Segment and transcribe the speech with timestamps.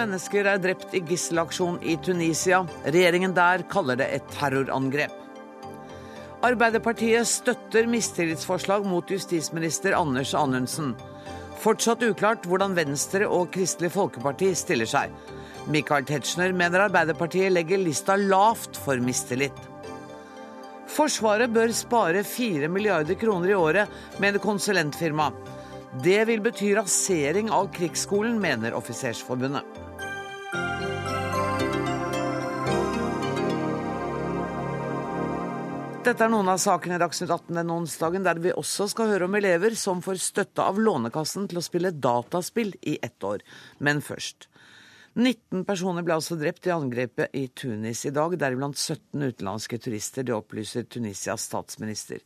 [0.00, 2.62] mennesker er drept i gisselaksjon i Tunisia.
[2.86, 5.16] Regjeringen der kaller det et terrorangrep.
[6.46, 10.94] Arbeiderpartiet støtter mistillitsforslag mot justisminister Anders Anundsen.
[11.60, 15.12] Fortsatt uklart hvordan Venstre og Kristelig Folkeparti stiller seg.
[15.68, 19.66] Michael Tetzschner mener Arbeiderpartiet legger lista lavt for mistillit.
[20.90, 25.28] Forsvaret bør spare 4 milliarder kroner i året, mener konsulentfirma.
[26.02, 29.79] Det vil bety rasering av krigsskolen, mener Offisersforbundet.
[36.00, 39.26] Dette er noen av sakene i Dagsnytt 18 denne onsdagen, der vi også skal høre
[39.26, 43.44] om elever som får støtte av Lånekassen til å spille dataspill i ett år.
[43.84, 44.46] Men først.
[45.20, 50.24] 19 personer ble altså drept i angrepet i Tunis i dag, deriblant 17 utenlandske turister.
[50.24, 52.24] Det opplyser Tunisias statsminister.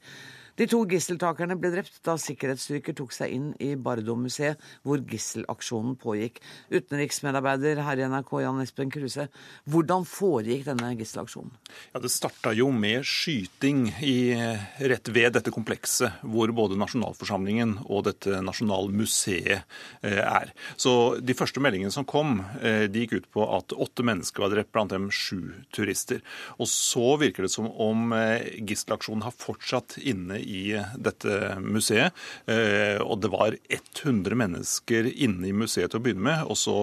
[0.55, 6.39] De to gisseltakerne ble drept da sikkerhetsstyrker tok seg inn i Bardo-museet, hvor gisselaksjonen pågikk.
[6.71, 9.27] Utenriksmedarbeider her i NRK, Jan Espen Kruse,
[9.67, 11.51] hvordan foregikk denne gisselaksjonen?
[11.91, 14.35] Ja, Det starta jo med skyting i,
[14.79, 20.55] rett ved dette komplekset, hvor både nasjonalforsamlingen og dette nasjonalmuseet eh, er.
[20.77, 24.55] Så De første meldingene som kom, eh, de gikk ut på at åtte mennesker var
[24.55, 26.23] drept, blant dem sju turister.
[26.63, 30.65] Og Så virker det som om eh, gisselaksjonen har fortsatt inne i
[30.97, 32.15] dette museet.
[32.51, 36.45] Eh, og det var 100 mennesker inne i museet til å begynne med.
[36.51, 36.77] Og så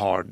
[0.00, 0.26] har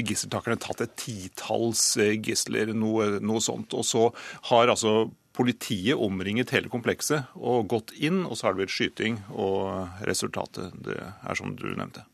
[0.00, 3.76] gisseltakerne tatt et titalls eh, gisler, noe, noe sånt.
[3.76, 4.08] Og så
[4.50, 5.06] har altså
[5.36, 9.18] Politiet omringet hele komplekset og gått inn, og så har det blitt skyting.
[9.36, 12.06] Og resultatet det er som du nevnte.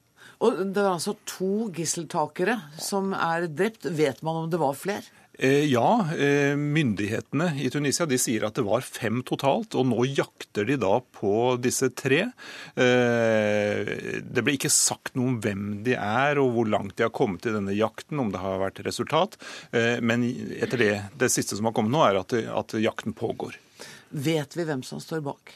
[0.42, 3.86] Og Det er altså to gisseltakere som er drept.
[3.86, 5.06] Vet man om det var flere?
[5.38, 10.04] Eh, ja, eh, myndighetene i Tunisia de sier at det var fem totalt, og nå
[10.10, 12.26] jakter de da på disse tre.
[12.76, 17.14] Eh, det ble ikke sagt noe om hvem de er og hvor langt de har
[17.16, 19.38] kommet i denne jakten, om det har vært resultat.
[19.72, 23.56] Men etter det, det siste som har kommet nå, er at, at jakten pågår.
[24.12, 25.54] Vet vi hvem som står bak?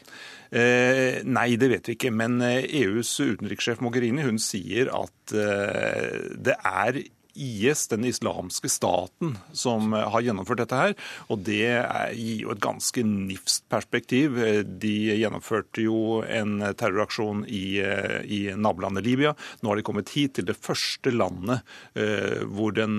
[0.50, 2.12] Eh, nei, det vet vi ikke.
[2.14, 7.02] Men EUs utenrikssjef Mogherini hun sier at eh, det er
[7.36, 10.96] IS, den islamske staten, som har gjennomført dette her.
[11.32, 11.68] Og det
[12.16, 14.38] gir jo et ganske nifst perspektiv.
[14.66, 17.80] De gjennomførte jo en terroraksjon i,
[18.24, 19.34] i nabolandet Libya.
[19.60, 21.62] Nå har de kommet hit, til det første landet
[21.96, 22.98] eh, hvor den,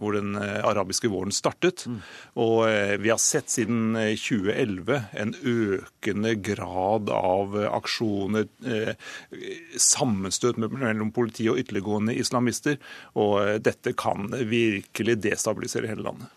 [0.00, 1.86] hvor den arabiske våren startet.
[1.88, 2.00] Mm.
[2.44, 8.92] Og eh, vi har sett siden 2011 en økende grad av aksjoner, eh,
[9.80, 12.78] sammenstøt mellom politi og ytterliggående islamister.
[13.20, 16.30] Og dette dette kan virkelig destabilisere hele landet.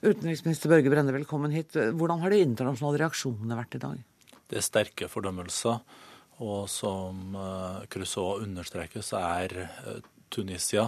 [0.00, 1.76] Utenriksminister Børge Brende, velkommen hit.
[1.76, 3.98] Hvordan har de internasjonale reaksjonene vært i dag?
[4.48, 5.82] Det er sterke fordømmelser.
[6.40, 9.98] Og som eh, Crusoe understreker, så er eh,
[10.32, 10.86] Tunisia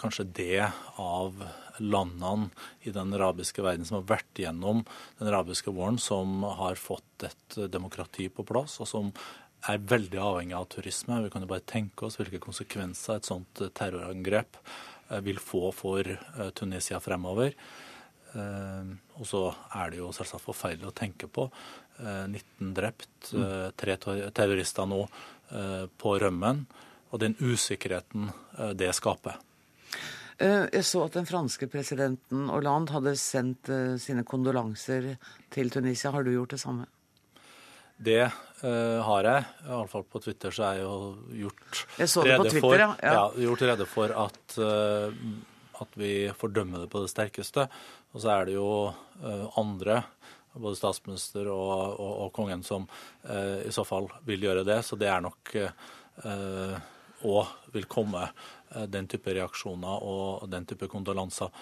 [0.00, 0.62] kanskje det
[1.02, 1.36] av
[1.82, 2.48] landene
[2.86, 4.84] i den arabiske verden som har vært gjennom
[5.18, 9.10] den arabiske våren, som har fått et demokrati på plass, og som
[9.68, 11.18] er veldig avhengig av turisme.
[11.26, 14.89] Vi kan jo bare tenke oss hvilke konsekvenser et sånt terrorangrep Eh,
[15.24, 17.54] vil få for eh, Tunisia fremover.
[18.32, 19.44] Eh, og så
[19.76, 21.50] er det jo selvsagt forferdelig å tenke på.
[22.00, 23.34] 19 drept,
[23.76, 25.02] tre terrorister nå
[26.00, 26.62] på rømmen.
[27.12, 28.30] Og den usikkerheten
[28.72, 29.36] det skaper.
[30.40, 33.68] Jeg så at den franske presidenten Hollande hadde sendt
[34.00, 35.10] sine kondolanser
[35.52, 36.14] til Tunisia.
[36.16, 36.88] Har du gjort det samme?
[38.00, 39.46] Det uh, har jeg.
[39.68, 43.12] Iallfall på Twitter så er jeg jo gjort jeg så det på Twitter, for, ja.
[43.12, 43.24] Ja.
[43.44, 47.66] gjort rede for at, uh, at, vi fordømmer det på det sterkeste.
[48.14, 50.00] Og så er det jo uh, andre,
[50.56, 52.88] både statsminister og, og, og kongen, som
[53.62, 54.80] i så fall vil gjøre det.
[54.82, 55.52] Så det er nok
[57.22, 58.24] og vil komme
[58.90, 61.54] den type reaksjoner og den type kondolanser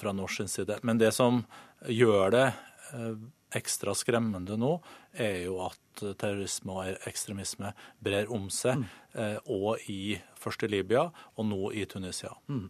[0.00, 0.78] fra norsk side.
[0.88, 1.42] Men det som
[1.84, 2.46] gjør det
[3.56, 4.76] ekstra skremmende nå,
[5.12, 8.98] er jo at terrorisme og ekstremisme brer om seg, mm.
[9.20, 12.32] eh, og i først i Libya, og nå i Tunisia.
[12.48, 12.68] Mm.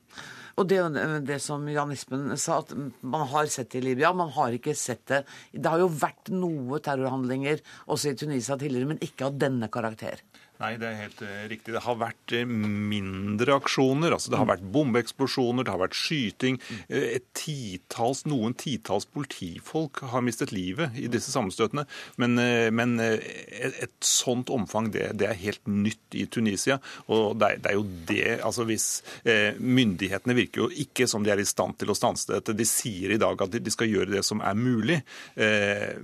[0.58, 0.80] Og det,
[1.28, 4.74] det som Jan Ispen sa, at man har sett det i Libya, man har ikke
[4.78, 5.22] sett det
[5.52, 10.24] Det har jo vært noe terrorhandlinger også i Tunisia tidligere, men ikke av denne karakter.
[10.60, 11.72] Nei, det er helt uh, riktig.
[11.72, 14.12] Det har vært uh, mindre aksjoner.
[14.12, 16.58] altså Det har vært bombeeksplosjoner, det har vært skyting.
[16.90, 21.86] Uh, et titalls, Noen titalls politifolk har mistet livet i disse sammenstøtene.
[22.20, 22.36] Men,
[22.76, 26.76] men et, sånt omfang, det, det, er helt nytt i Tunisia.
[27.08, 28.86] Og det det er jo det altså hvis
[29.24, 32.54] Myndighetene virker jo ikke som de er i stand til å stanse dette.
[32.56, 35.00] De sier i dag at de skal gjøre det som er mulig,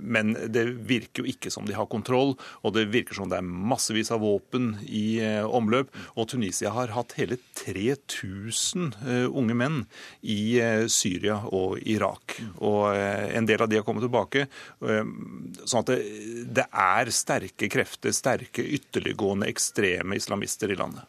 [0.01, 2.35] men det virker jo ikke som de har kontroll.
[2.63, 5.89] Og det virker som det er massevis av våpen våpen i omløp.
[6.15, 8.93] Og Tunisia har hatt hele 3000
[9.31, 9.85] unge menn
[10.21, 12.39] i Syria og Irak.
[12.59, 14.47] Og en del av de har kommet tilbake.
[14.79, 15.99] Sånn at det,
[16.53, 21.03] det er sterke krefter, sterke ytterliggående ekstreme islamister i landet.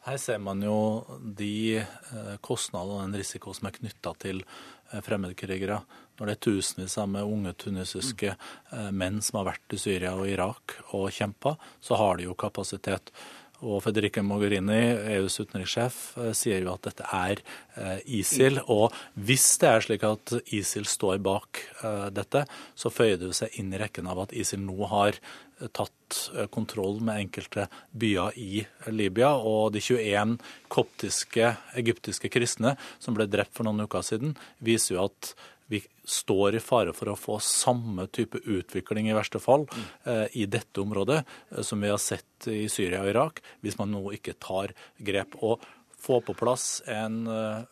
[0.00, 1.82] Her ser man jo de
[2.40, 4.40] kostnader og den risiko som er knytta til
[4.92, 5.80] Eh, fremmedkrigere.
[6.20, 10.28] Når det er tusenvis av unge tunisiske eh, menn som har vært i Syria og
[10.28, 13.08] Irak og kjempa, så har de jo kapasitet.
[13.64, 14.78] Og Federica Mogherini,
[15.16, 17.40] EUs utenrikssjef, eh, sier jo at dette er
[18.04, 18.60] ISIL.
[18.68, 21.62] Og hvis det er slik at ISIL står bak
[22.12, 22.44] dette,
[22.76, 25.16] så føyer det seg inn i rekken av at ISIL nå har
[25.72, 26.18] tatt
[26.52, 27.66] kontroll med enkelte
[27.96, 29.32] byer i Libya.
[29.36, 30.36] Og de 21
[30.72, 35.34] koptiske egyptiske kristne som ble drept for noen uker siden, viser jo at
[35.70, 39.68] vi står i fare for å få samme type utvikling i verste fall
[40.02, 43.92] eh, i dette området eh, som vi har sett i Syria og Irak, hvis man
[43.94, 45.38] nå ikke tar grep.
[45.38, 45.62] Og
[46.00, 47.62] få på plass en, eh,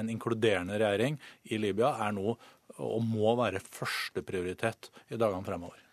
[0.00, 1.20] en inkluderende regjering
[1.52, 2.32] i Libya er nå
[2.80, 5.83] og må være førsteprioritet i dagene fremover.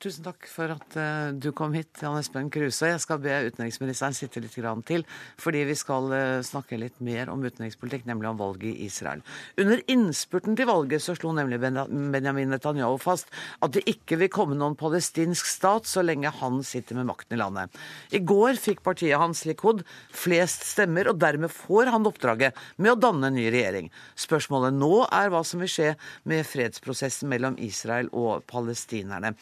[0.00, 2.88] Tusen takk for at uh, du kom hit, Jan Espen Kruse.
[2.88, 5.02] Jeg skal be utenriksministeren sitte litt grann til,
[5.36, 9.20] fordi vi skal uh, snakke litt mer om utenrikspolitikk, nemlig om valget i Israel.
[9.60, 13.28] Under innspurten til valget så slo nemlig Benjamin Netanyahu fast
[13.60, 17.42] at det ikke vil komme noen palestinsk stat så lenge han sitter med makten i
[17.42, 17.76] landet.
[18.16, 19.84] I går fikk partiet hans Likud
[20.16, 23.92] flest stemmer, og dermed får han oppdraget med å danne en ny regjering.
[24.16, 25.92] Spørsmålet nå er hva som vil skje
[26.24, 29.36] med fredsprosessen mellom Israel og palestinerne.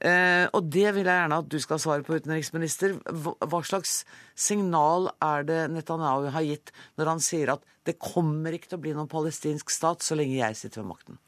[0.00, 2.96] Eh, og det vil jeg gjerne at du skal svare på, utenriksminister.
[3.12, 4.02] Hva slags
[4.32, 8.84] signal er det Netanyahu har gitt når han sier at det kommer ikke til å
[8.86, 11.20] bli noen palestinsk stat så lenge jeg sitter ved makten?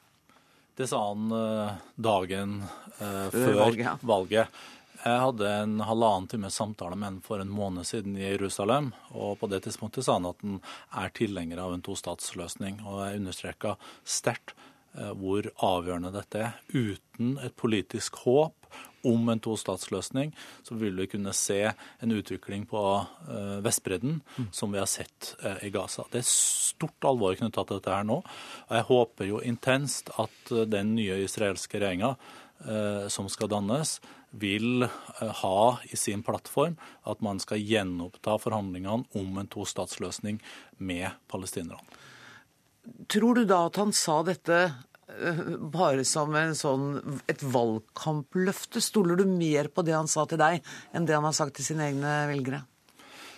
[0.78, 3.84] Det sa han eh, dagen eh, før valget.
[3.84, 3.96] Ja.
[4.00, 4.62] valget.
[5.02, 8.92] Jeg hadde en halvannen time samtale med ham for en måned siden i Jerusalem.
[9.10, 10.60] og På det tidspunktet sa han at han
[11.02, 12.80] er tilhenger av en tostatsløsning.
[12.86, 13.74] og Jeg understreka
[14.06, 14.54] sterkt
[14.92, 16.58] hvor avgjørende dette er.
[16.72, 18.62] Uten et politisk håp
[19.02, 20.30] om en tostatsløsning,
[20.62, 24.48] så vil vi kunne se en utvikling på uh, Vestbredden mm.
[24.54, 26.06] som vi har sett uh, i Gaza.
[26.12, 28.20] Det er stort alvor knytta til dette her nå.
[28.22, 32.16] og Jeg håper jo intenst at den nye israelske regjeringa
[33.10, 33.96] som skal dannes,
[34.30, 34.84] vil
[35.18, 36.76] ha i sin plattform
[37.10, 40.38] at man skal gjenoppta forhandlingene om en tostatsløsning
[40.78, 41.82] med palestinerne.
[43.12, 48.82] Tror du da at han sa dette eh, bare som sånn, et valgkampløfte?
[48.82, 50.62] Stoler du mer på det han sa til deg,
[50.92, 52.64] enn det han har sagt til sine egne velgere?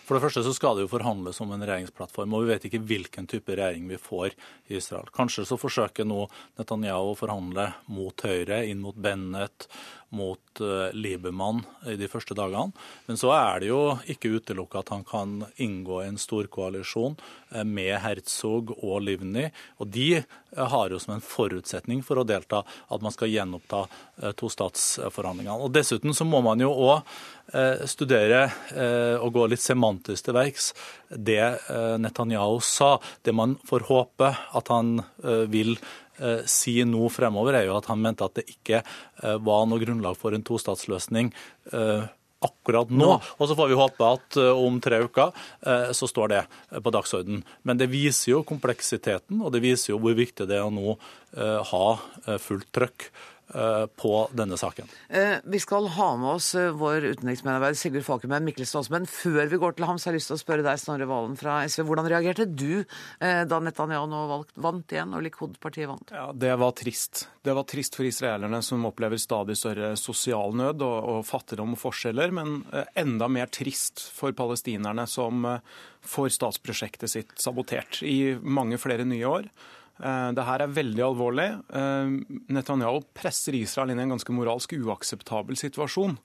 [0.04, 2.82] For det første så skal det jo forhandles om en regjeringsplattform, og vi vet ikke
[2.84, 4.34] hvilken type regjering vi får
[4.68, 5.08] i Israel.
[5.16, 6.26] Kanskje så forsøker nå
[6.60, 9.64] Netanyahu å forhandle mot Høyre, inn mot Bennett,
[10.14, 12.72] mot uh, Liebermann i de første dagene.
[13.08, 13.80] Men så er det jo
[14.10, 19.48] ikke utelukka at han kan inngå en storkoalisjon uh, med Herzog og Livni.
[19.82, 23.84] Og de uh, har jo som en forutsetning for å delta at man skal gjenoppta
[24.38, 25.58] tostatsforhandlingene.
[25.58, 27.08] Og Dessuten så må man jo òg
[27.90, 28.46] studere
[29.20, 30.70] og gå litt semantisk til verks
[31.10, 31.42] det
[32.00, 32.94] Netanyahu sa.
[33.26, 34.96] Det man får håpe at han
[35.52, 36.03] vil Eh,
[36.50, 40.18] si nå fremover, er jo at han mente at det ikke eh, var noe grunnlag
[40.20, 41.32] for en tostatsløsning
[41.72, 42.06] eh,
[42.44, 43.10] akkurat nå.
[43.38, 45.30] Og så får vi håpe at om tre uker
[45.96, 46.40] så står det
[46.84, 47.40] på dagsordenen.
[47.64, 50.98] Men det viser jo kompleksiteten, og det viser jo hvor viktig det er å nå
[51.70, 51.86] ha
[52.44, 53.33] fullt trøkk Eh,
[53.96, 54.88] på denne saken.
[55.08, 59.50] Eh, vi skal ha med oss eh, vår utenriksmedarbeider Sigurd Falkenberg Mikkelsen også, men før
[59.50, 61.60] vi går til ham, så har jeg lyst til å spørre deg, Snorre Valen fra
[61.68, 61.84] SV.
[61.88, 62.84] Hvordan reagerte du
[63.20, 64.22] da Netanyahu nå
[64.64, 66.12] vant igjen, og Likud-partiet vant?
[66.14, 67.26] Ja, Det var trist.
[67.44, 71.80] Det var trist for israelerne, som opplever stadig større sosial nød og, og fattigdom og
[71.80, 72.62] forskjeller, men
[72.98, 75.46] enda mer trist for palestinerne, som
[76.04, 79.48] får statsprosjektet sitt sabotert i mange flere nye år.
[80.02, 81.46] Eh, det her er veldig alvorlig.
[81.70, 82.16] Eh,
[82.54, 86.18] Netanyahu presser Israel inn i en ganske moralsk uakseptabel situasjon.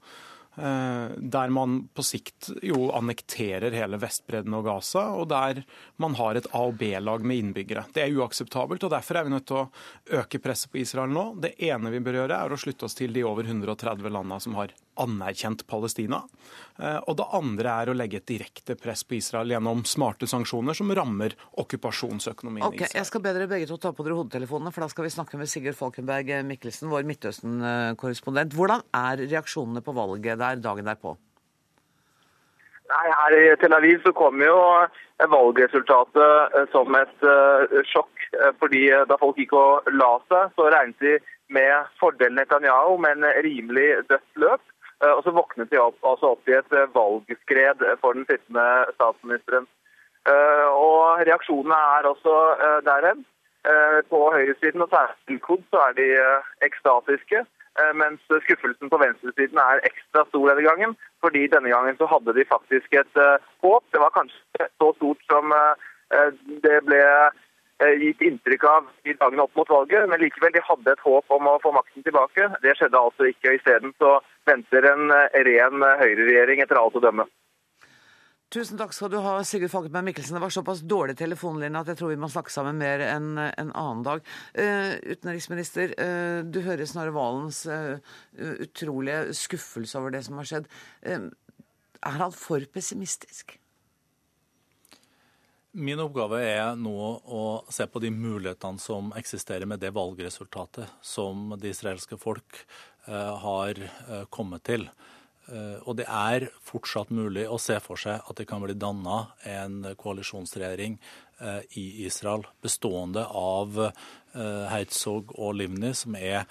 [0.59, 5.61] Eh, der man på sikt jo annekterer hele Vestbredden og Gaza, og der
[6.01, 7.85] man har et A- og B-lag med innbyggere.
[7.93, 9.69] Det er uakseptabelt, og derfor er vi nødt til å
[10.19, 11.39] øke presset på Israel nå.
[11.39, 14.57] Det ene vi bør gjøre, er å slutte oss til de over 130 landene som
[14.59, 14.73] har
[15.03, 16.21] anerkjent Palestina.
[16.79, 20.77] Eh, og det andre er å legge et direkte press på Israel gjennom smarte sanksjoner
[20.77, 22.99] som rammer okkupasjonsøkonomien okay, i Israel.
[23.01, 25.39] Jeg skal be dere begge to ta på dere hodetelefonene, for da skal vi snakke
[25.39, 28.55] med Sigurd Falkenberg Mikkelsen, vår Midtøsten-korrespondent.
[28.57, 31.15] Hvordan er reaksjonene på valget der dagen derpå?
[32.89, 34.55] Nei, Her i Tel Aviv så kom jo
[35.29, 38.15] valgresultatet eh, som et uh, sjokk.
[38.61, 41.15] fordi Da folk gikk og la seg, så regnet de
[41.49, 44.61] med fordelen Netanyahu med en rimelig dødt løp.
[44.99, 48.65] Og så våknet de opp, altså opp i et valgskred for den sittende
[48.97, 49.67] statsministeren.
[50.75, 52.33] Og reaksjonene er også
[52.83, 53.21] der hen.
[54.11, 56.09] På høyresiden og særlig Likud så er de
[56.67, 57.45] ekstatiske.
[57.95, 60.97] Mens skuffelsen på venstresiden er ekstra stor denne gangen.
[61.23, 63.23] Fordi denne gangen så hadde de faktisk et
[63.63, 63.83] håp.
[63.95, 65.55] Det var kanskje så stort som
[66.67, 67.29] det ble Eh,
[67.79, 71.47] gitt inntrykk av i dagene opp mot valget, men likevel de hadde et håp om
[71.47, 72.49] å få makten tilbake.
[72.63, 73.55] Det skjedde altså ikke.
[73.55, 74.17] Isteden så
[74.49, 77.27] venter en eh, ren eh, høyreregjering etter alt å dømme.
[78.49, 80.33] Tusen takk skal du ha, Sigurd Falkenberg Mikkelsen.
[80.33, 83.69] Det var såpass dårlig telefonlinje at jeg tror vi må snakke sammen mer enn en
[83.77, 84.25] annen dag.
[84.57, 88.01] Uh, utenriksminister, uh, du hører Snorre Valens uh,
[88.33, 90.69] utrolige skuffelse over det som har skjedd.
[91.05, 93.59] er han for pessimistisk?
[95.79, 96.91] Min oppgave er nå
[97.23, 102.57] å se på de mulighetene som eksisterer med det valgresultatet som det israelske folk
[103.07, 104.89] eh, har eh, kommet til.
[105.49, 109.23] Eh, og det er fortsatt mulig å se for seg at det kan bli danna
[109.49, 110.99] en koalisjonsregjering
[111.79, 113.77] i Israel bestående av
[114.33, 116.43] Herzog og Livni, som er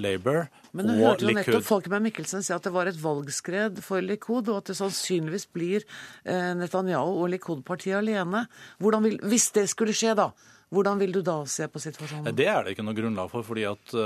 [0.00, 4.00] Labour, Men du hørte jo nettopp Folkeberg Mikkelsen si at det var et valgskred for
[4.00, 5.84] Likud, og at det sannsynligvis blir
[6.24, 8.46] Netanyahu og Likud-partiet alene.
[8.80, 10.30] Vil, hvis det skulle skje, da,
[10.72, 12.32] hvordan vil du da se på situasjonen?
[12.32, 13.98] Det er det ikke noe grunnlag for, fordi at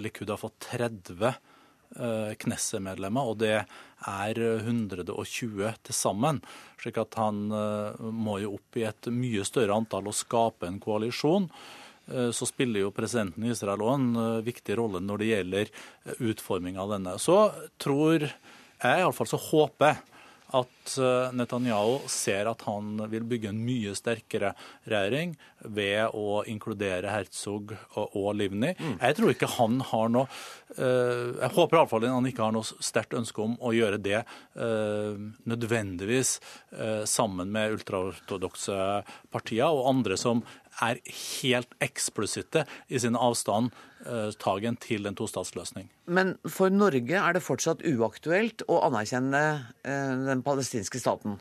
[0.00, 1.20] Likud har fått 30
[1.94, 6.40] Knesset-medlemmer, og det er 120 til sammen.
[6.80, 7.46] slik at han
[8.12, 11.48] må jo opp i et mye større antall og skape en koalisjon.
[12.04, 15.70] Så spiller jo presidenten i Israel òg en viktig rolle når det gjelder
[16.18, 17.14] utforming av denne.
[17.16, 17.38] Så
[17.80, 18.34] tror jeg,
[18.82, 20.02] iallfall så håper jeg,
[20.54, 20.94] at
[21.34, 24.52] Netanyahu ser at han vil bygge en mye sterkere
[24.86, 25.34] regjering
[25.74, 27.72] ved å inkludere Herzog
[28.04, 28.74] og Livni.
[28.78, 28.96] Mm.
[29.00, 30.26] Jeg tror ikke han har noe
[30.74, 34.22] Jeg håper iallfall han ikke har noe sterkt ønske om å gjøre det
[34.54, 36.36] nødvendigvis
[37.08, 38.78] sammen med ultraortodokse
[39.34, 40.42] partier og andre som
[40.82, 41.00] er
[41.40, 45.90] helt eksplisitte i sin avstandtagen til en tostatsløsning.
[46.06, 49.44] Men for Norge er det fortsatt uaktuelt å anerkjenne
[49.84, 51.38] den palestinske staten?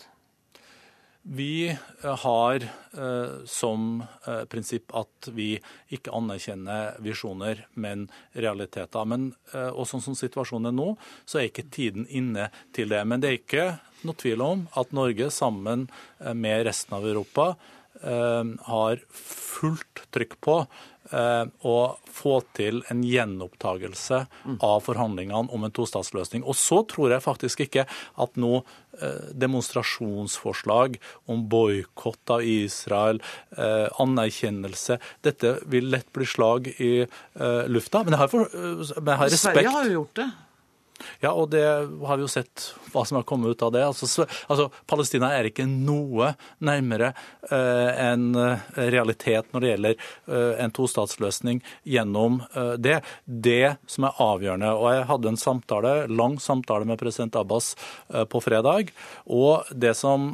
[1.25, 5.53] Vi har eh, som eh, prinsipp at vi
[5.95, 9.07] ikke anerkjenner visjoner, men realiteter.
[9.07, 10.89] Men, eh, og sånn som situasjonen er nå,
[11.23, 12.99] så er ikke tiden inne til det.
[13.07, 13.69] Men det er ikke
[14.03, 15.87] noe tvil om at Norge sammen
[16.19, 20.55] med resten av Europa Eh, har fullt trykk på
[21.12, 21.77] eh, å
[22.13, 24.19] få til en gjenopptagelse
[24.65, 26.43] av forhandlingene om en tostatsløsning.
[26.43, 28.63] Og så tror jeg faktisk ikke at noe
[29.00, 30.97] eh, demonstrasjonsforslag
[31.31, 33.21] om boikott av Israel,
[33.53, 36.93] anerkjennelse Dette vil lett bli slag i
[37.69, 38.03] lufta.
[38.03, 40.31] Men jeg har respekt Sverige har jo gjort det.
[41.23, 43.83] Ja, og det har vi jo sett hva som har kommet ut av det.
[43.85, 46.33] Altså, altså Palestina er ikke noe
[46.63, 47.13] nærmere
[47.50, 49.95] uh, en eh, realitet når det gjelder
[50.29, 53.00] uh, en tostatsløsning gjennom uh, det.
[53.25, 54.73] Det som er avgjørende.
[54.77, 57.73] Og jeg hadde en samtale, lang samtale med president Abbas
[58.29, 58.91] på fredag.
[59.25, 60.33] og det som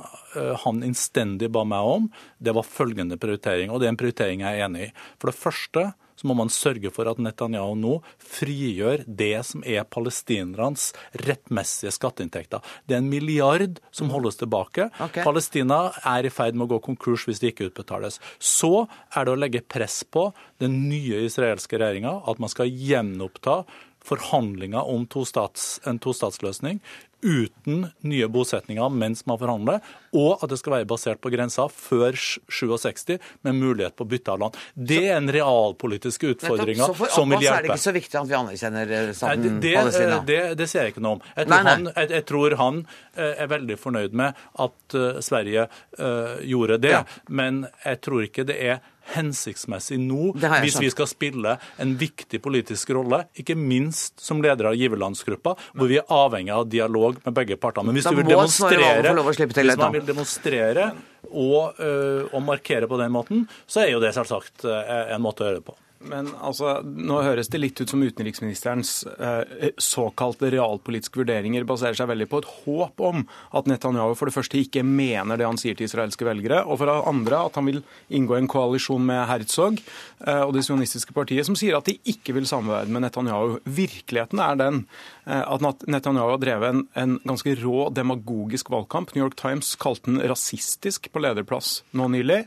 [0.64, 3.72] han innstendig ba meg om, det var følgende prioritering.
[3.72, 4.92] Og det er en prioritering jeg er enig i.
[5.18, 5.86] For det første
[6.20, 10.90] så må man sørge for at Netanyahu nå frigjør det som er palestinernes
[11.24, 12.64] rettmessige skatteinntekter.
[12.84, 14.90] Det er en milliard som holdes tilbake.
[15.00, 15.24] Okay.
[15.24, 18.20] Palestina er i ferd med å gå konkurs hvis det ikke utbetales.
[18.36, 23.62] Så er det å legge press på den nye israelske regjeringa at man skal gjenoppta
[24.10, 26.80] forhandlinger om tostats, en tostatsløsning
[27.22, 29.80] uten nye bosetninger mens man forhandler,
[30.16, 34.44] og at det skal være basert på grensa før 67, med mulighet på bytte av
[34.44, 34.60] land.
[34.74, 37.50] Det er en realpolitisk utfordring som vil hjelpe.
[37.50, 40.22] Så er det ikke så viktig at vi anerkjenner eh, det, Palestina?
[40.26, 41.26] Det, det, ser jeg ikke noe om.
[41.36, 41.76] Jeg tror, nei, nei.
[41.76, 42.80] Han, jeg, jeg tror, Han,
[43.16, 45.68] eh, er veldig fornøyd med at Sverige
[46.00, 47.04] uh, gjorde det, ja.
[47.30, 48.80] men jeg tror ikke det er
[49.16, 54.78] hensiktsmessig nå hvis vi skal spille en viktig politisk rolle, ikke minst som leder av
[54.80, 57.86] giverlandsgruppa, hvor vi er avhengig av dialog med begge parter.
[57.86, 59.14] Men hvis, du vil demonstrere,
[59.50, 60.90] hvis man vil demonstrere
[61.30, 65.46] og, øh, og markere på den måten, så er jo det selvsagt øh, en måte
[65.46, 65.78] å gjøre det på.
[66.00, 72.08] Men altså, Nå høres det litt ut som utenriksministerens eh, såkalte realpolitiske vurderinger baserer seg
[72.08, 73.26] veldig på et håp om
[73.58, 76.88] at Netanyahu for det første ikke mener det han sier til israelske velgere, og for
[76.88, 77.82] det andre at han vil
[78.16, 82.38] inngå en koalisjon med Herzog eh, og det sionistiske partiet, som sier at de ikke
[82.38, 83.58] vil samarbeide med Netanyahu.
[83.68, 84.82] Virkeligheten er den
[85.28, 89.12] eh, at Netanyahu har drevet en, en, ganske rå demagogisk valgkamp.
[89.16, 92.46] New York Times kalte den rasistisk på lederplass nå nylig,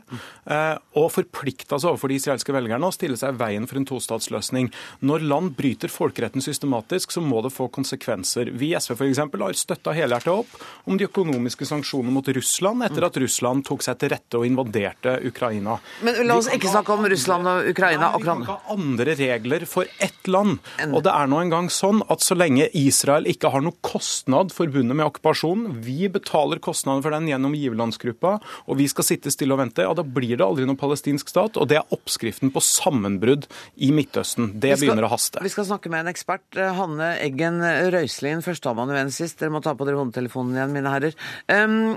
[0.49, 4.71] eh, og forplikta seg overfor de israelske velgerne å stille seg veien for en tostatsløsning.
[5.05, 8.51] Når land bryter folkeretten systematisk, så må det få konsekvenser.
[8.53, 13.07] Vi i SV eksempel, har støtta helhjertet opp om de økonomiske sanksjonene mot Russland etter
[13.07, 15.77] at Russland tok seg til rette og invaderte Ukraina.
[16.05, 18.11] Men la oss ikke snakke om Russland og Ukraina.
[18.11, 20.59] Nei, vi kan ikke ha andre regler for ett land.
[20.89, 24.97] Og det er nå engang sånn at så lenge Israel ikke har noe kostnad forbundet
[24.97, 29.61] med okkupasjonen, vi betaler kostnaden for den gjennom giverlandsgruppa, og vi skal sitte stille og
[29.63, 31.57] vente, ja, da blir det aldri noen palestinsk stat.
[31.59, 33.32] Og det er oppskriften på sammenbrudd
[33.75, 34.51] i Midtøsten.
[34.53, 35.43] Det skal, begynner å haste.
[35.43, 36.45] Vi skal snakke med en ekspert.
[36.77, 37.61] Hanne Eggen
[37.93, 39.35] Røiselin, førsteamanuensis.
[39.39, 41.17] Dere må ta på dere hodetelefonen igjen, mine herrer.
[41.51, 41.95] Um,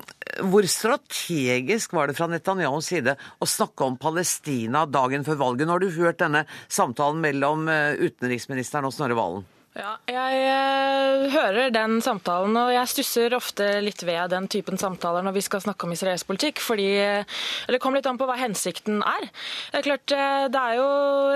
[0.50, 5.66] hvor strategisk var det fra Netanyahus side å snakke om Palestina dagen før valget?
[5.66, 9.46] Nå har du hørt denne samtalen mellom eh, utenriksministeren og Snorre Valen.
[9.76, 15.20] Ja, jeg eh, hører den samtalen, og jeg stusser ofte litt ved den typen samtaler
[15.26, 19.02] når vi skal snakke om israelsk politikk, fordi Det kommer litt an på hva hensikten
[19.04, 19.26] er.
[19.74, 20.86] Det er klart, eh, det er jo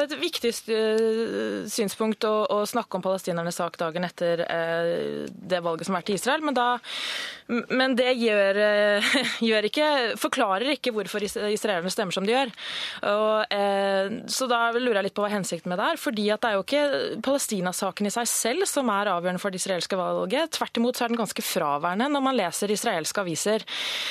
[0.07, 0.53] et viktig
[1.69, 4.41] synspunkt å, å snakke om palestinernes sak dagen etter
[5.29, 6.81] det valget som har vært i Israel, men, da,
[7.69, 8.63] men det gjør,
[9.51, 9.91] gjør, ikke,
[10.23, 12.55] forklarer ikke hvorfor israelerne stemmer som de gjør.
[13.11, 13.55] Og,
[14.33, 16.59] så da lurer jeg litt på hva hensikten med det er, fordi at det er
[16.59, 20.55] jo ikke Palestina-saken i seg selv som er avgjørende for det israelske valget.
[20.57, 23.67] Tvert imot så er den ganske fraværende når man leser israelske aviser.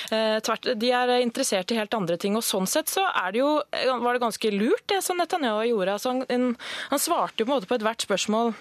[0.09, 2.38] Tvert, de er interessert i helt andre ting.
[2.38, 3.59] og Sånn sett så det jo,
[4.03, 5.95] var det ganske lurt det som Netanyahu gjorde.
[5.95, 6.55] Altså han,
[6.91, 8.53] han svarte jo på en måte på ethvert spørsmål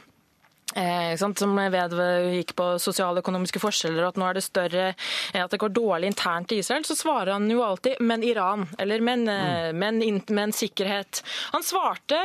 [0.76, 5.60] Eh, som gikk på sosialøkonomiske forskjeller, og at nå er det større eh, at det
[5.62, 9.72] går dårlig internt i Israel, så svarer han jo alltid 'men Iran', eller 'men, eh,
[9.72, 9.78] mm.
[9.78, 11.22] men, men sikkerhet'.
[11.52, 12.20] Han svarte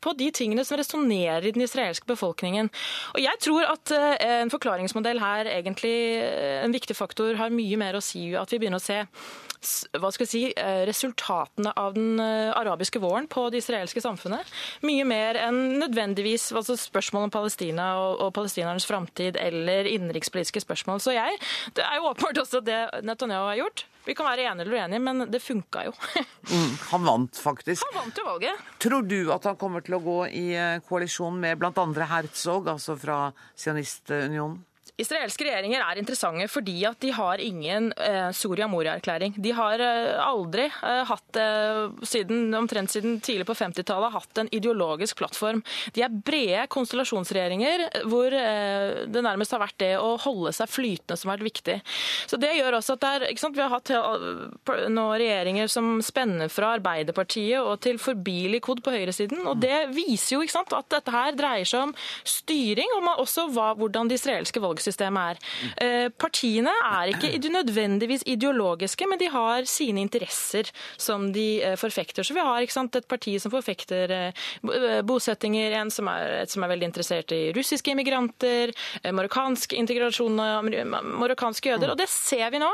[0.00, 2.70] på de tingene som resonnerer i den israelske befolkningen.
[3.14, 7.76] Og jeg tror at eh, en forklaringsmodell her egentlig eh, en viktig faktor har mye
[7.76, 9.04] mer å si at vi begynner å se
[9.98, 14.48] hva skal jeg si, eh, resultatene av den eh, arabiske våren på det israelske samfunnet.
[14.86, 21.02] Mye mer enn nødvendigvis altså spørsmål om Palestina og, og palestinernes framtid eller innenrikspolitiske spørsmål.
[21.02, 21.38] Så jeg,
[21.76, 23.86] Det er jo åpenbart også det Netanyahu har gjort.
[24.04, 25.92] Vi kan være enige eller uenige, men det funka jo.
[26.50, 27.84] mm, han vant faktisk.
[27.86, 28.66] Han vant jo valget.
[28.82, 31.86] Tror du at han kommer til å gå i eh, koalisjon med bl.a.
[32.10, 34.58] Herzog, altså fra Sionistunionen?
[35.00, 39.34] Israelske regjeringer er interessante fordi at de har ingen eh, Soria Moria-erklæring.
[39.40, 44.50] De har eh, aldri eh, hatt, eh, siden, omtrent siden tidlig på 50-tallet, hatt en
[44.52, 45.62] ideologisk plattform.
[45.96, 51.18] De er brede konstellasjonsregjeringer hvor eh, det nærmest har vært det å holde seg flytende
[51.18, 51.78] som har vært viktig.
[52.28, 56.52] Så det gjør også at er, sant, Vi har hatt eh, nå regjeringer som spenner
[56.52, 59.46] fra Arbeiderpartiet og til forbi kod på høyresiden.
[59.48, 61.96] og Det viser jo sant, at dette her dreier seg om
[62.28, 65.40] styring, og også hva, hvordan de israelske valg valgsystemet er.
[65.82, 72.24] Eh, partiene er ikke nødvendigvis ideologiske, men de har sine interesser som de eh, forfekter.
[72.24, 76.72] Så vi har sant, et parti som forfekter eh, bosettinger, en som er, som er
[76.72, 78.72] veldig interessert i russiske immigranter,
[79.12, 81.92] marokkansk integrasjon av marokkanske jøder.
[81.92, 82.70] Og det ser vi nå.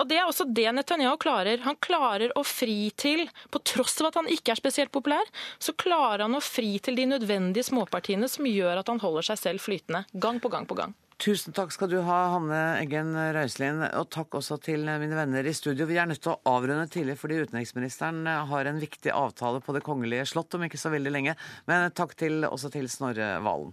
[0.00, 1.62] Og det er også det Netanyahu klarer.
[1.66, 5.28] Han klarer å fri til, på tross av at han ikke er spesielt populær,
[5.58, 9.40] så klarer han å fri til de nødvendige småpartiene som gjør at han holder seg
[9.40, 10.94] selv flytende, gang på gang på gang.
[11.22, 13.84] Tusen takk skal du ha, Hanne Eggen Røiselin.
[14.00, 15.86] Og takk også til mine venner i studio.
[15.86, 19.84] Vi er nødt til å avrunde tidlig fordi utenriksministeren har en viktig avtale på Det
[19.86, 21.36] kongelige slott om ikke så veldig lenge.
[21.70, 23.72] Men takk til, også til Snorre Valen.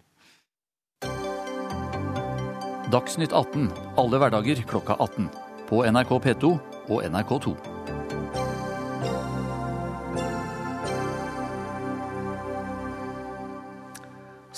[2.91, 5.29] Dagsnytt 18 alle hverdager klokka 18.
[5.69, 6.55] På NRK P2
[6.91, 7.80] og NRK2.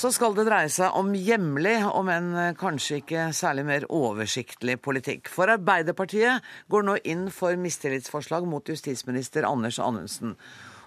[0.03, 4.75] Så skal det dreie seg om hjemlig, om en eh, kanskje ikke særlig mer oversiktlig
[4.83, 5.29] politikk.
[5.31, 10.33] For Arbeiderpartiet går nå inn for mistillitsforslag mot justisminister Anders Anundsen.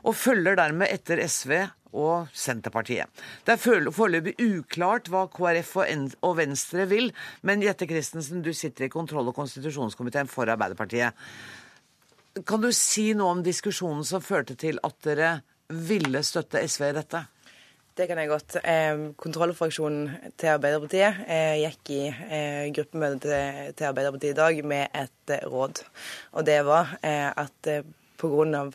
[0.04, 1.54] Og følger dermed etter SV
[1.96, 3.08] og Senterpartiet.
[3.46, 7.08] Det er foreløpig uklart hva KrF og Venstre vil,
[7.40, 11.16] men Jette Christensen, du sitter i kontroll- og konstitusjonskomiteen for Arbeiderpartiet.
[12.44, 15.32] Kan du si noe om diskusjonen som førte til at dere
[15.72, 17.22] ville støtte SV i dette?
[17.96, 18.58] Det kan jeg godt.
[18.60, 23.38] Eh, kontrollfraksjonen til Arbeiderpartiet eh, gikk i eh, gruppemøte
[23.72, 25.80] til, Arbeiderpartiet i dag med et råd.
[26.36, 27.70] Og det var at
[28.20, 28.66] pga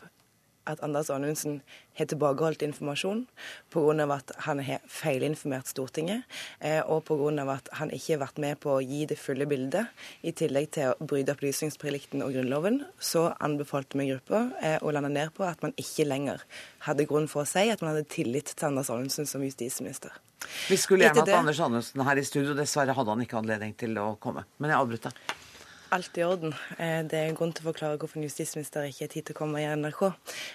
[0.66, 1.60] at Anders Anundsen
[1.98, 3.26] har tilbakeholdt informasjon
[3.72, 4.06] pga.
[4.14, 6.22] at han har feilinformert Stortinget,
[6.60, 7.52] eh, og pga.
[7.52, 9.86] at han ikke har vært med på å gi det fulle bildet,
[10.22, 15.10] i tillegg til å bryte opplysningsplikten og Grunnloven, så anbefalte vi gruppa eh, å lande
[15.10, 16.42] ned på at man ikke lenger
[16.86, 20.12] hadde grunn for å si at man hadde tillit til Anders Anundsen som justisminister.
[20.68, 23.96] Vi skulle gjerne hatt Anders Anundsen her i studio, dessverre hadde han ikke anledning til
[24.02, 24.44] å komme.
[24.58, 25.40] Men jeg avbryter.
[25.92, 26.54] Alt i orden.
[26.78, 29.34] Eh, det er en grunn til å forklare hvorfor en justisminister ikke har tid til
[29.34, 30.00] å komme i NRK.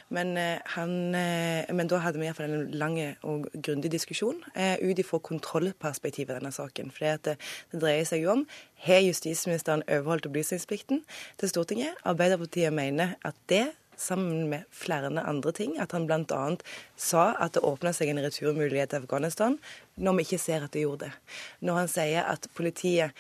[0.09, 4.41] Men, eh, han, eh, men da hadde vi iallfall en lang og grundig diskusjon
[4.81, 6.89] ut ifra kontrollperspektivet i denne saken.
[6.91, 7.37] For det,
[7.71, 8.47] det dreier seg jo om
[8.87, 11.03] har justisministeren overholdt opplysningsplikten
[11.37, 11.93] til Stortinget.
[12.03, 15.79] Arbeiderpartiet mener at det sammen med flere andre ting.
[15.79, 16.55] At han bl.a.
[16.95, 19.57] sa at det åpna seg en returmulighet til Afghanistan,
[19.97, 21.13] når vi ikke ser at det gjorde det.
[21.61, 23.11] Når han sier at politiet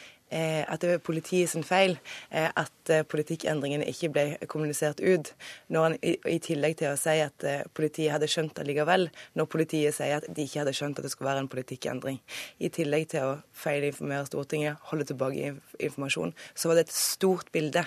[0.67, 1.95] at det er politiet sin feil
[2.29, 5.31] eh, at eh, politikkendringene ikke ble kommunisert ut.
[5.71, 9.07] Når han i, tillegg til å si at politiet hadde skjønt det likevel,
[9.39, 12.19] når politiet sier at de ikke hadde skjønt at det skulle være en politikkendring.
[12.59, 17.85] I tillegg til å feilinformere Stortinget, holde tilbake informasjon, så var det et stort bilde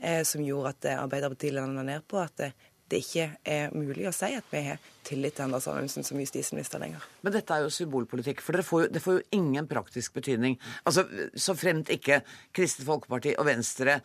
[0.00, 2.46] eh, som gjorde at Arbeiderpartiet landa ned på at
[2.92, 6.82] det ikke er mulig å si at vi har tillit til Anders Anundsen som justisminister
[6.82, 7.04] lenger.
[7.24, 10.58] Men dette er jo symbolpolitikk, for får jo, det får jo ingen praktisk betydning.
[10.84, 12.20] Altså, Så fremt ikke
[12.52, 14.00] Kristelig Folkeparti og Venstre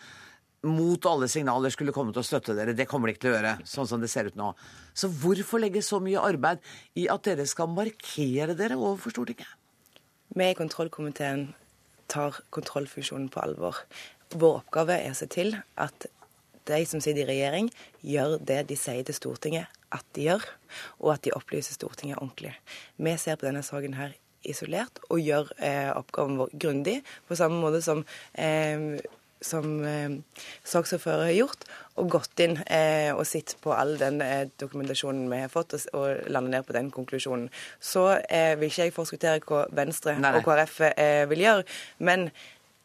[0.67, 2.73] mot alle signaler skulle komme til å støtte dere.
[2.75, 4.53] Det kommer de ikke til å gjøre, sånn som det ser ut nå.
[4.97, 6.63] Så hvorfor legge så mye arbeid
[6.97, 9.47] i at dere skal markere dere overfor Stortinget?
[10.33, 11.51] Vi i kontrollkomiteen
[12.11, 13.83] tar kontrollfunksjonen på alvor.
[14.33, 16.07] Vår oppgave er å se til at
[16.67, 17.71] de som sitter i regjering,
[18.05, 20.45] gjør det de sier til Stortinget at de gjør,
[20.99, 22.55] og at de opplyser Stortinget ordentlig.
[22.97, 24.15] Vi ser på denne saken her
[24.47, 28.03] isolert og gjør eh, oppgaven vår grundig, på samme måte som,
[28.39, 28.99] eh,
[29.43, 30.17] som eh,
[30.67, 35.41] saksordfører har gjort, og gått inn eh, og sett på all den eh, dokumentasjonen vi
[35.45, 37.49] har fått, og, og landet ned på den konklusjonen.
[37.79, 40.79] Så eh, vil ikke jeg forskuttere hva Venstre nei, og KrF
[41.31, 41.65] vil gjøre,
[42.03, 42.29] men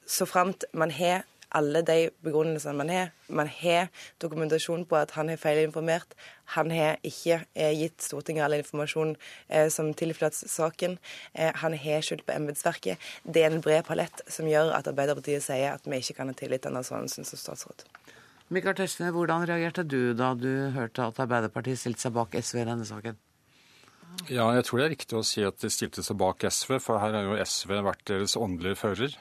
[0.08, 1.22] så framt man har
[1.58, 3.12] alle de begrunnelsene man har.
[3.28, 3.88] Man har
[4.22, 6.14] dokumentasjon på at han har feilinformert.
[6.56, 9.14] Han har ikke eh, gitt Stortinget all informasjon
[9.48, 10.98] eh, som tilflatt saken.
[11.34, 13.10] Eh, han har skyldt på embetsverket.
[13.24, 16.36] Det er en bred palett som gjør at Arbeiderpartiet sier at vi ikke kan ha
[16.38, 17.86] tillit til Anders Anundsen som statsråd.
[18.52, 22.68] Mikael Tetzschner, hvordan reagerte du da du hørte at Arbeiderpartiet stilte seg bak SV i
[22.68, 23.20] denne saken?
[24.28, 27.00] Ja, jeg tror det er riktig å si at de stilte seg bak SV, for
[27.00, 29.16] her har jo SV vært deres åndelige fører.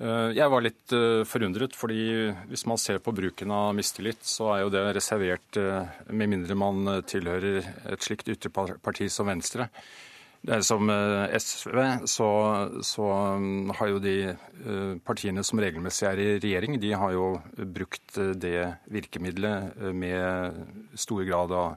[0.00, 4.52] Eh, jeg var litt eh, forundret, fordi hvis man ser på bruken av mistillit, så
[4.54, 7.60] er jo det reservert eh, med mindre man tilhører
[7.92, 9.68] et slikt ytterparti som Venstre.
[10.66, 11.76] Som SV,
[12.10, 12.28] så,
[12.82, 13.04] så,
[13.38, 14.32] mm, har jo de
[15.06, 17.28] partiene som regelmessig er i regjering, de har jo
[17.76, 20.58] brukt det virkemidlet med
[20.98, 21.76] stor grad av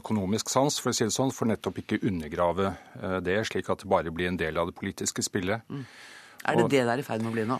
[0.00, 2.72] økonomisk sans, for å si det sånn, for nettopp ikke undergrave
[3.20, 5.68] det, slik at det bare blir en del av det politiske spillet.
[5.68, 5.84] Mm.
[6.42, 7.58] Er det og, det det er i ferd med å bli nå?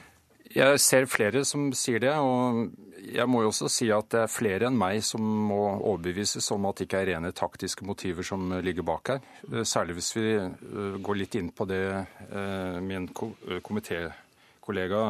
[0.52, 2.66] Jeg ser flere som sier det, og
[3.02, 6.66] jeg må jo også si at det er flere enn meg som må overbevises om
[6.68, 9.22] at det ikke er rene taktiske motiver som ligger bak her.
[9.64, 15.02] Særlig hvis vi øh, går litt inn på det øh, min komitékollega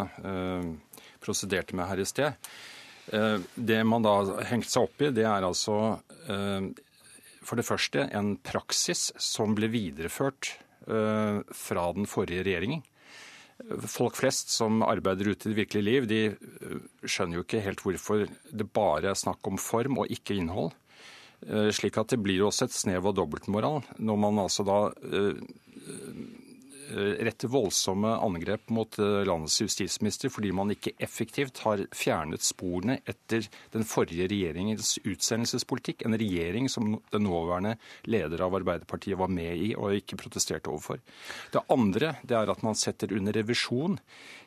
[1.22, 2.54] prosederte med her i sted.
[3.54, 5.98] Det man da har hengt seg opp i, det er altså
[7.42, 10.54] for det første en praksis som ble videreført
[10.86, 12.82] fra den forrige regjeringen
[13.88, 17.82] folk flest som arbeider ute i det virkelige liv, de eh, skjønner jo ikke helt
[17.84, 20.72] hvorfor det bare er snakk om form og ikke innhold.
[21.46, 24.78] Eh, slik at det blir også et snev av dobbeltmoral når man altså da
[25.10, 25.40] eh,
[27.24, 33.46] retter voldsomme angrep mot eh, landets justisminister fordi man ikke effektivt har fjernet sporene etter
[33.74, 36.06] den forrige regjeringens utsendelsespolitikk.
[36.06, 37.76] En regjering som den nåværende
[38.10, 41.00] leder av Arbeiderpartiet var med i og ikke protesterte overfor.
[41.52, 43.98] Det andre det er at man setter under revisjon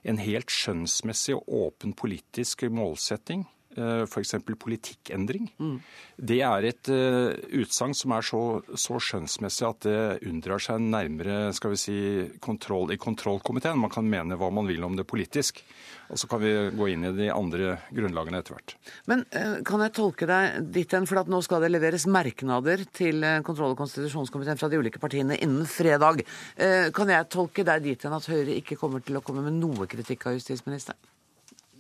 [0.06, 4.36] en helt skjønnsmessig og åpen politisk målsetting Eh, f.eks.
[4.60, 5.50] politikkendring.
[5.60, 5.78] Mm.
[6.16, 11.52] Det er et uh, utsagn som er så, så, skjønnsmessig at det unndrar seg nærmere
[11.56, 11.98] skal vi si,
[12.44, 13.82] kontroll i kontrollkomiteen.
[13.82, 15.64] Man kan mene hva man vil om det politisk.
[16.14, 18.76] Og så kan vi gå inn i de andre grunnlagene etter hvert.
[19.12, 22.86] Men uh, kan jeg tolke deg dit hen, for at nå skal det leveres merknader
[22.96, 26.22] til kontroll- og konstitusjonskomiteen fra de ulike partiene innen fredag.
[26.96, 29.90] Kan jeg tolke deg dit hen at Høyre ikke kommer til å komme med noe
[29.90, 31.00] kritikk av justisministeren?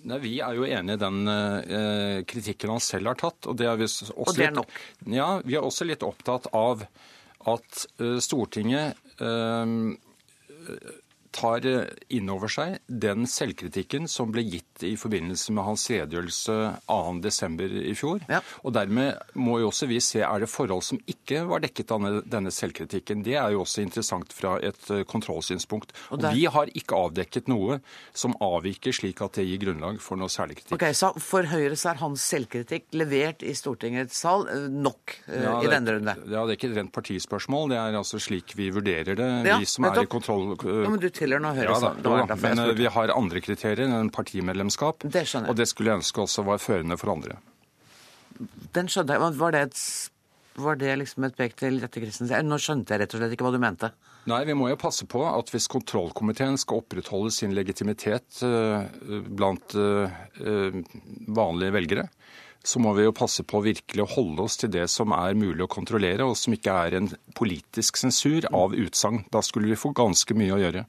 [0.05, 3.49] Nei, Vi er jo enig i den eh, kritikken han selv har tatt.
[3.49, 4.73] Og det er, vi også og det er nok?
[5.01, 6.85] Litt, ja, vi er også litt opptatt av
[7.55, 9.65] at eh, Stortinget eh,
[11.35, 16.55] tar eh, inn over seg den selvkritikken som ble gitt i forbindelse med hans redegjørelse
[16.87, 17.79] 2.12.
[17.91, 18.23] i fjor.
[18.31, 18.41] Ja.
[18.63, 22.07] Og dermed må jo også vi se er det forhold som ikke var dekket av
[22.31, 23.23] denne selvkritikken.
[23.25, 25.93] Det er jo også interessant fra et eh, kontrollsynspunkt.
[26.09, 26.31] Og, der...
[26.31, 27.79] og Vi har ikke avdekket noe
[28.15, 30.77] som avviker slik at det gir grunnlag for noe særlig kritikk.
[30.79, 35.57] Okay, Så for Høyre så er hans selvkritikk levert i Stortingets sal eh, nok ja,
[35.61, 36.17] i denne runde?
[36.23, 37.71] Ja, det er ikke et rent partispørsmål.
[37.73, 40.55] Det er altså slik vi vurderer det, ja, vi som er i kontroll...
[40.55, 41.73] Ja, men du stiller nå, Høyre.
[41.73, 41.91] Ja da,
[42.29, 45.03] da, men eh, vi har andre kriterier enn partimedlemskap.
[45.03, 45.53] Det skjønner jeg.
[45.53, 47.39] Og det skulle jeg ønske også var førende for andre.
[48.75, 49.37] Den skjønte jeg.
[49.39, 49.83] Var det, et,
[50.61, 52.49] var det liksom et pek til Jette Christensen?
[52.49, 53.91] Nå skjønte jeg rett og slett ikke hva du mente.
[54.25, 58.81] Nei, vi må jo passe på at hvis kontrollkomiteen skal opprettholde sin legitimitet uh,
[59.37, 60.79] blant uh,
[61.29, 62.07] vanlige velgere,
[62.65, 65.61] så må vi jo passe på virkelig å holde oss til det som er mulig
[65.67, 69.27] å kontrollere, og som ikke er en politisk sensur av utsagn.
[69.29, 70.85] Da skulle vi få ganske mye å gjøre.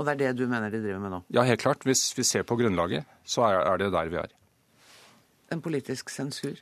[0.00, 1.20] Og det er det du mener de driver med nå?
[1.36, 1.84] Ja, helt klart.
[1.84, 4.32] Hvis vi ser på grunnlaget, så er det der vi er.
[5.52, 6.56] En politisk sensur?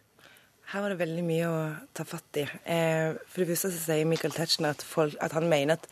[0.73, 1.59] Her var det veldig mye å
[1.97, 2.45] ta fatt i.
[2.69, 4.83] Eh, for det første så sier Michael Tetzschner at,
[5.23, 5.87] at han mener at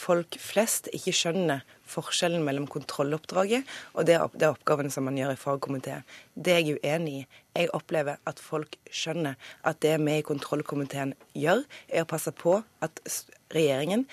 [0.00, 3.66] folk flest ikke skjønner forskjellen mellom kontrolloppdraget
[3.98, 6.06] og det, opp- det oppgavene som man gjør i fagkomiteen.
[6.38, 7.26] Det er jeg uenig i.
[7.58, 9.34] Jeg opplever at folk skjønner
[9.66, 13.02] at det vi i kontrollkomiteen gjør, er å passe på at
[13.50, 14.06] regjeringen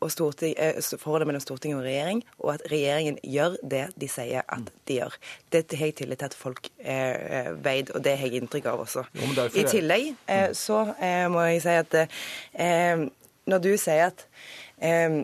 [0.00, 5.16] forholdet mellom storting og regjering, og at regjeringen gjør det de sier at de gjør.
[5.52, 8.70] Dette har jeg tillit til at folk eh, eh, vet, og det har jeg inntrykk
[8.72, 9.04] av også.
[9.20, 13.04] Jo, I tillegg eh, så eh, må jeg si at eh,
[13.50, 14.24] når du sier at
[14.80, 15.20] eh,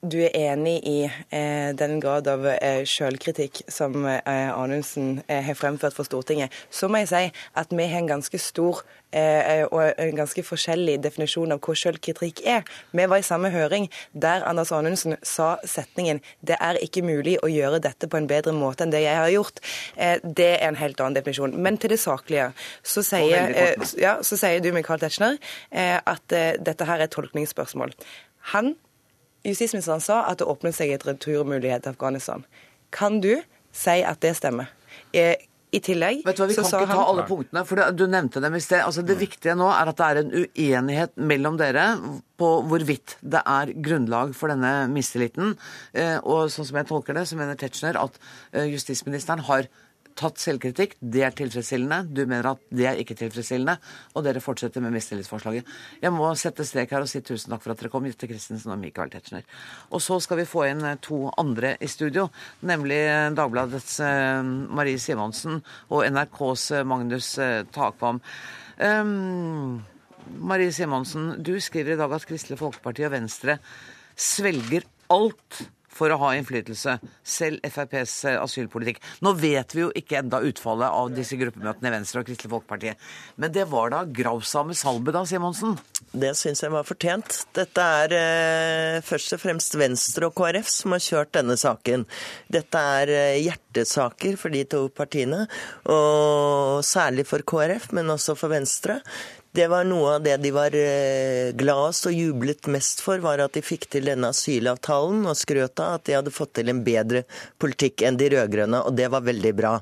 [0.00, 5.58] du er enig i eh, den grad av eh, selvkritikk som eh, Anundsen eh, har
[5.58, 7.20] fremført for Stortinget, så må jeg si
[7.60, 8.80] at vi har en ganske stor
[9.12, 12.64] eh, og en ganske forskjellig definisjon av hva selvkritikk er.
[12.96, 17.52] Vi var i samme høring der Anders Anundsen sa setningen 'Det er ikke mulig å
[17.52, 19.60] gjøre dette på en bedre måte enn det jeg har gjort'.
[19.96, 21.56] Eh, det er en helt annen definisjon.
[21.60, 25.36] Men til det saklige, så sier, ja, så sier du, Michael Tetzschner,
[25.72, 27.92] at dette her er et tolkningsspørsmål.
[28.52, 28.76] Han
[29.46, 32.42] Justisministeren sa at det åpnet seg et returmulighet til Afghanistan.
[32.92, 33.38] Kan du
[33.72, 34.68] si at det stemmer?
[35.14, 35.36] Eh,
[35.72, 37.96] I tillegg Vet du hva, Vi så kan ikke ta han alle punktene, for det-
[37.96, 38.80] du nevnte dem i sted.
[38.82, 41.96] Altså, det viktige nå er at det er en uenighet mellom dere
[42.36, 45.56] på hvorvidt det er grunnlag for denne mistilliten.
[45.94, 48.18] Eh, Og sånn som jeg tolker det, så mener Tetzschner at
[48.52, 49.68] eh, justisministeren har
[50.18, 50.96] tatt selvkritikk.
[51.00, 52.02] Det er tilfredsstillende.
[52.14, 53.76] Du mener at det er ikke tilfredsstillende.
[54.14, 55.68] Og dere fortsetter med mistillitsforslaget.
[56.02, 58.74] Jeg må sette strek her og si tusen takk for at dere kom, Jette Christensen
[58.74, 59.46] og Michael Tetzschner.
[59.90, 62.28] Og så skal vi få inn eh, to andre i studio,
[62.66, 64.42] nemlig eh, Dagbladets eh,
[64.80, 67.32] Marie Simonsen og NRKs Magnus
[67.74, 68.20] Takvam.
[68.80, 69.80] Um,
[70.40, 73.58] Marie Simonsen, du skriver i dag at Kristelig Folkeparti og Venstre
[74.20, 75.62] svelger alt
[76.00, 79.00] for å ha innflytelse, selv FrPs eh, asylpolitikk.
[79.24, 82.94] Nå vet vi jo ikke enda utfallet av disse gruppemøtene i Venstre og Kristelig Folkeparti,
[83.40, 85.76] men det var da gravsame salbe da, Simonsen?
[86.10, 87.42] Det syns jeg var fortjent.
[87.54, 92.06] Dette er eh, først og fremst Venstre og KrF som har kjørt denne saken.
[92.50, 95.44] Dette er eh, hjertesaker for de to partiene,
[95.90, 99.00] og særlig for KrF, men også for Venstre.
[99.52, 103.56] Det var noe av det de var eh, gladest og jublet mest for, var at
[103.56, 107.24] de fikk til denne asylavtalen, og skrøt av at de hadde fått til en bedre
[107.58, 109.72] politikk enn de rød-grønne, og det var veldig bra.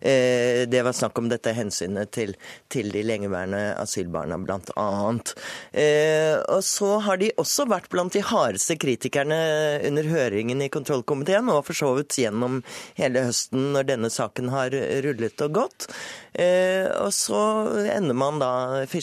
[0.00, 2.32] Eh, Det var snakk om dette hensynet til,
[2.72, 5.34] til de lengeværende asylbarna, blant annet.
[5.72, 11.52] Eh, Og så har de også vært blant de hardeste kritikerne under høringen i kontrollkomiteen,
[11.52, 12.62] og for så vidt gjennom
[12.96, 14.72] hele høsten når denne saken har
[15.04, 15.90] rullet og gått.
[16.40, 17.40] Og så
[17.90, 18.50] ender man da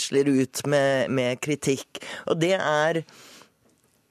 [0.07, 1.99] fisler ut med, med kritikk.
[2.27, 3.01] Og det er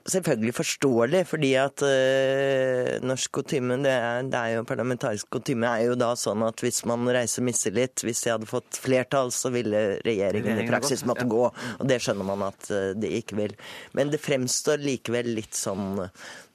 [0.06, 5.88] selvfølgelig forståelig, fordi at øh, norsk kutyme, det, er- det er jo parlamentarisk kutyme, er
[5.88, 9.98] jo da sånn at hvis man reiser mistillit, hvis de hadde fått flertall, så ville
[10.06, 11.48] regjeringen i praksis måtte gå.
[11.80, 13.56] Og det skjønner man at øh, de ikke vil.
[13.98, 16.04] Men det fremstår likevel litt sånn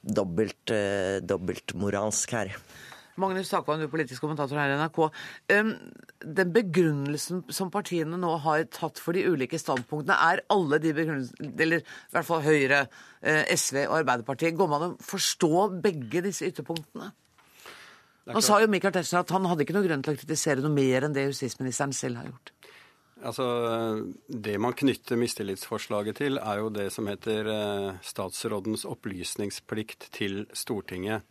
[0.02, 1.76] dobbelt, øh, dobbelt
[2.32, 2.56] her.
[3.20, 5.00] Magnus Takvann, du er politisk kommentator her i NRK.
[6.38, 11.52] Den begrunnelsen som partiene nå har tatt for de ulike standpunktene, er alle de begrunnelsene,
[11.66, 12.86] eller i hvert fall Høyre,
[13.22, 17.12] eh, SV og Arbeiderpartiet, går man an å forstå begge disse ytterpunktene?
[18.32, 20.74] Nå sa jo Michael Tetzschner at han hadde ikke noe grunn til å kritisere noe
[20.74, 22.52] mer enn det justisministeren selv har gjort.
[23.22, 23.46] Altså,
[24.28, 31.22] Det man knytter mistillitsforslaget til, er jo det som heter eh, statsrådens opplysningsplikt til Stortinget.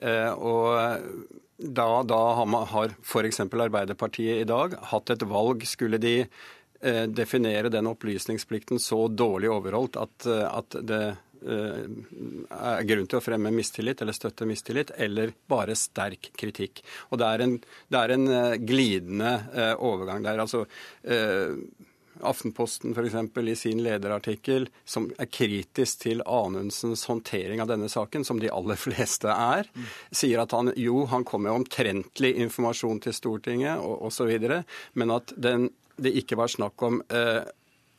[0.00, 1.20] Eh, og
[1.60, 2.20] da, da
[2.72, 3.42] har, f.eks.
[3.44, 5.66] Arbeiderpartiet i dag hatt et valg.
[5.68, 11.02] Skulle de eh, definere den opplysningsplikten så dårlig overholdt at, eh, at det
[11.40, 16.82] er grunn til å fremme mistillit eller støtte mistillit, eller bare sterk kritikk.
[17.08, 17.54] Og det er en,
[17.88, 18.26] det er en
[18.60, 19.30] glidende
[19.80, 20.42] overgang der.
[20.44, 20.66] Altså,
[22.26, 28.40] Aftenposten eksempel, i sin lederartikkel, som er kritisk til Anundsens håndtering av denne saken, som
[28.40, 29.70] de aller fleste er,
[30.10, 34.34] sier at han jo, han kom med omtrentlig informasjon til Stortinget osv.,
[34.92, 37.42] men at den, det ikke var snakk om eh,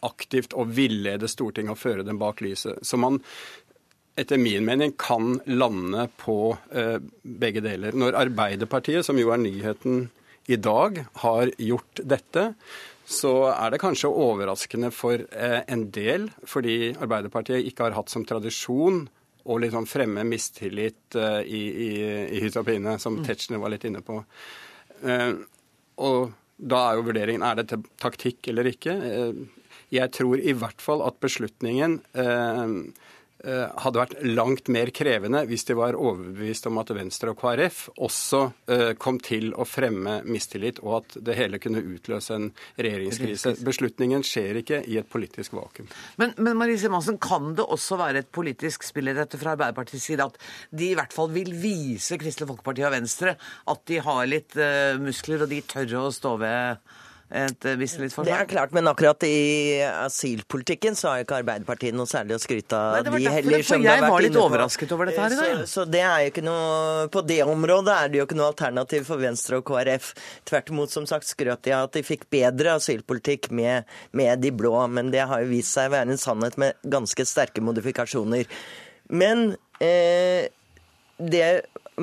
[0.05, 2.81] aktivt å villede Stortinget og føre dem bak lyset.
[2.85, 3.21] Så man
[4.19, 7.95] etter min mening kan lande på eh, begge deler.
[7.95, 10.09] Når Arbeiderpartiet, som jo er nyheten
[10.51, 12.51] i dag, har gjort dette,
[13.11, 18.25] så er det kanskje overraskende for eh, en del, fordi Arbeiderpartiet ikke har hatt som
[18.27, 19.03] tradisjon
[19.51, 21.89] å liksom fremme mistillit eh, i, i,
[22.37, 23.25] i hytt og pine, som mm.
[23.27, 24.21] Tetzschner var litt inne på.
[25.03, 25.33] Eh,
[26.01, 28.93] og da er jo vurderingen er det taktikk eller ikke.
[29.91, 31.97] Jeg tror i hvert fall at beslutningen
[33.41, 38.41] hadde vært langt mer krevende hvis de var overbevist om at Venstre og KrF også
[38.71, 43.55] eh, kom til å fremme mistillit, og at det hele kunne utløse en regjeringskrise.
[43.65, 45.89] Beslutningen skjer ikke i et politisk vakuum.
[46.21, 50.09] Men, men Marie Simonsen, kan det også være et politisk spill i dette fra Arbeiderpartiets
[50.11, 50.37] side at
[50.69, 53.35] de i hvert fall vil vise Kristelig Folkeparti og Venstre
[53.71, 56.91] at de har litt uh, muskler, og de tør å stå ved
[57.31, 58.27] et mistillitsforslag?
[58.27, 62.77] Det er klart, men akkurat i asylpolitikken så har ikke Arbeiderpartiet noe særlig å skryte
[62.77, 62.97] av.
[62.97, 65.63] Nei, det var derfor, de for jeg var litt overrasket over dette her i dag.
[65.63, 68.51] Så, så, det er jo ikke noe På det området er det jo ikke noe
[68.51, 70.11] alternativ for Venstre og KrF.
[70.51, 74.53] Tvert imot, som sagt, skrøt de av at de fikk bedre asylpolitikk med, med de
[74.55, 74.75] blå.
[74.91, 78.49] Men det har jo vist seg å være en sannhet med ganske sterke modifikasjoner.
[79.11, 80.47] Men eh,
[81.21, 81.47] det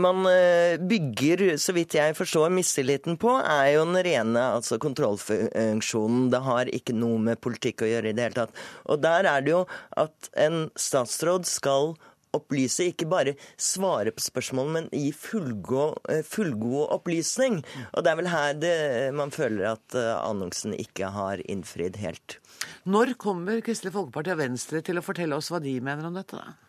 [0.01, 6.29] man eh, bygger, så vidt jeg forstår, mistilliten på, er jo den rene altså kontrollfunksjonen.
[6.33, 8.63] Det har ikke noe med politikk å gjøre i det hele tatt.
[8.89, 9.65] Og der er det jo
[9.99, 11.95] at en statsråd skal
[12.37, 17.63] opplyse, ikke bare svare på spørsmål, men gi fullgod, eh, fullgod opplysning.
[17.95, 18.77] Og det er vel her det,
[19.17, 22.39] man føler at eh, annonsen ikke har innfridd helt.
[22.85, 26.37] Når kommer Kristelig Folkeparti og Venstre til å fortelle oss hva de mener om dette?
[26.37, 26.68] da?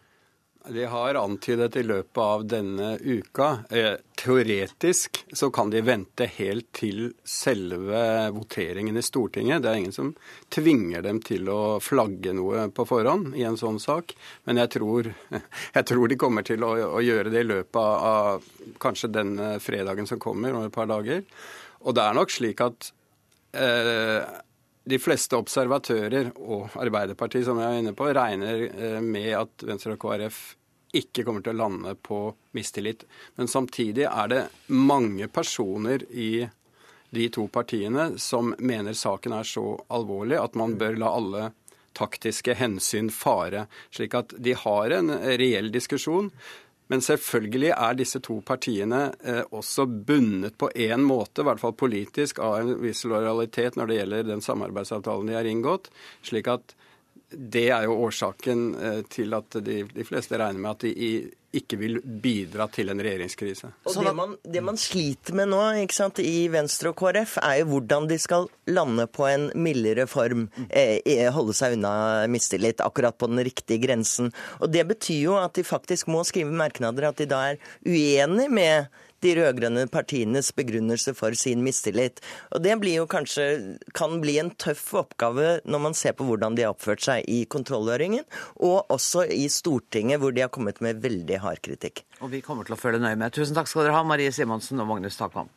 [0.68, 3.64] De har antydet i løpet av denne uka.
[3.70, 8.02] Eh, teoretisk så kan de vente helt til selve
[8.36, 9.64] voteringen i Stortinget.
[9.64, 10.12] Det er ingen som
[10.52, 14.14] tvinger dem til å flagge noe på forhånd i en sånn sak.
[14.44, 15.10] Men jeg tror,
[15.78, 17.80] jeg tror de kommer til å, å, gjøre det i løpet
[18.12, 18.52] av,
[18.84, 21.24] kanskje denne fredagen som kommer, om et par dager.
[21.88, 22.92] Og det er nok slik at
[23.56, 24.28] eh,
[24.90, 29.96] de fleste observatører og Arbeiderpartiet, som jeg er inne på, regner eh, med at Venstre
[29.96, 30.40] og KrF
[30.98, 32.22] ikke kommer til å lande på
[32.58, 33.06] mistillit.
[33.38, 34.42] Men samtidig er det
[34.74, 36.48] mange personer i
[37.10, 41.44] de to partiene som mener saken er så alvorlig at man bør la alle
[41.98, 43.66] taktiske hensyn fare.
[43.94, 46.30] Slik at de har en reell diskusjon.
[46.90, 51.76] Men selvfølgelig er disse to partiene eh, også bundet på én måte, i hvert fall
[51.78, 55.92] politisk, av en viss lojalitet når det gjelder den samarbeidsavtalen de har inngått.
[56.26, 56.74] slik at
[57.30, 61.12] det er jo årsaken eh, til at de, de, fleste regner med at de
[61.56, 63.72] ikke vil bidra til en regjeringskrise.
[63.90, 65.62] Og det man, det man sliter med nå
[65.94, 70.48] sant, i Venstre og KrF, er jo hvordan de skal lande på en mildere form.
[70.70, 74.34] Eh, holde seg unna mistillit, akkurat på den riktige grensen.
[74.60, 78.50] Og Det betyr jo at de faktisk må skrive merknader at de da er uenig
[78.54, 78.90] med
[79.26, 82.22] de rød-grønne partienes begrunnelse for sin mistillit.
[82.56, 86.56] Og Det blir jo kanskje, kan bli en tøff oppgave når man ser på hvordan
[86.58, 91.02] de har oppført seg i kontrollhøringen, og også i Stortinget, hvor de har kommet med
[91.04, 92.04] veldig hard kritikk.
[92.22, 93.34] Og vi kommer til å følge nøye med.
[93.36, 95.50] Tusen takk skal dere ha, Marie Simonsen og Magnus Takvam.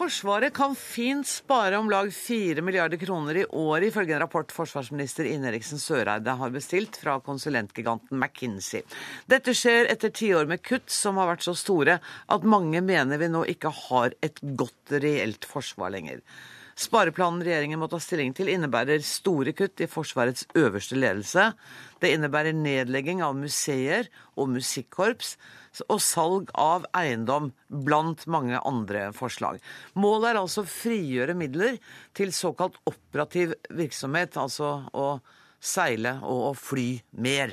[0.00, 5.26] Forsvaret kan fint spare om lag 4 milliarder kroner i året, ifølge en rapport forsvarsminister
[5.28, 8.80] Ine Eriksen Søreide har bestilt fra konsulentgiganten McKinsey.
[9.28, 11.98] Dette skjer etter tiår med kutt som har vært så store
[12.32, 16.24] at mange mener vi nå ikke har et godt reelt forsvar lenger.
[16.80, 21.50] Spareplanen regjeringen må ta stilling til, innebærer store kutt i Forsvarets øverste ledelse.
[22.00, 24.08] Det innebærer nedlegging av museer
[24.40, 25.34] og musikkorps
[25.92, 29.60] og salg av eiendom, blant mange andre forslag.
[29.92, 31.76] Målet er altså å frigjøre midler
[32.16, 35.12] til såkalt operativ virksomhet, altså å
[35.60, 37.52] seile og å fly mer.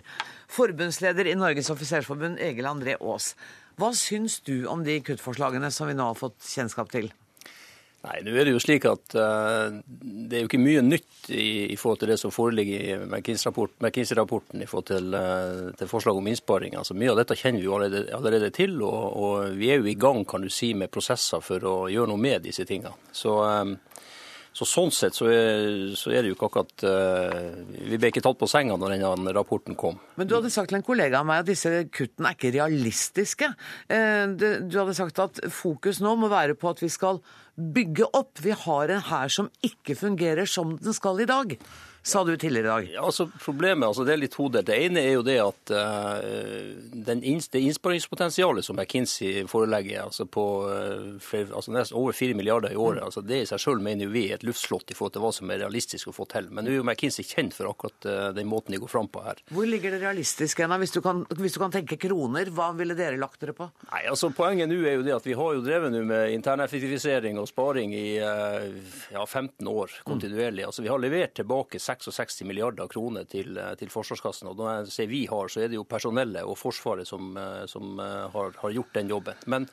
[0.55, 3.33] Forbundsleder i Norges offisersforbund, Egil André Aas.
[3.77, 7.11] Hva syns du om de kuttforslagene som vi nå har fått kjennskap til?
[8.07, 11.67] Nei, nå er det jo slik at uh, det er jo ikke mye nytt i,
[11.73, 16.29] i forhold til det som foreligger i McKinsey-rapporten i forhold til, uh, til, forslag om
[16.31, 16.77] innsparing.
[16.79, 19.91] Altså, mye av dette kjenner vi jo allerede, allerede til, og, og, vi er jo
[19.91, 22.95] i gang kan du si, med prosesser for å gjøre noe med disse tingene.
[23.11, 23.75] Så, um,
[24.57, 28.23] så Sånn sett så er, så er, det jo ikke akkurat uh, Vi ble ikke
[28.25, 29.99] tatt på senga når denne rapporten kom.
[30.17, 33.49] Men du hadde sagt til en kollega av meg at disse kuttene er ikke realistiske.
[33.87, 37.21] Du hadde sagt at fokus nå må være på at vi skal
[37.57, 38.41] bygge opp.
[38.41, 41.57] Vi har en hær som ikke fungerer som den skal i dag
[42.07, 42.89] sa du tidligere i dag.
[42.93, 44.67] Ja, altså Problemet altså det er litt todelt.
[44.67, 46.21] Det ene er jo det at uh,
[47.07, 52.71] den, det innsparingspotensialet som McKinsey forelegger, altså på uh, flere, altså nesten over 4 milliarder
[52.71, 53.07] i året, mm.
[53.09, 55.33] altså det i seg selv mener jo vi er et luftslott i forhold til hva
[55.35, 56.47] som er realistisk å få til.
[56.51, 59.25] Men nå er jo McKinsey kjent for akkurat uh, den måten de går fram på
[59.27, 59.43] her.
[59.51, 60.77] Hvor ligger det realistiske hen?
[60.79, 63.67] Hvis, hvis, du kan tenke kroner, hva ville dere lagt dere på?
[63.91, 67.39] Nei, altså Poenget nå er jo det at vi har jo drevet nå med interneffektivisering
[67.41, 70.65] og sparing i ja, 15 år kontinuerlig.
[70.67, 74.49] Altså Vi har levert tilbake 6 66 milliarder kroner til, eh, til Forsvarskassen.
[74.51, 77.65] Og når jeg sier vi har, så er det jo personellet og Forsvaret som, eh,
[77.67, 79.35] som eh, har, har, gjort den jobben.
[79.45, 79.67] Men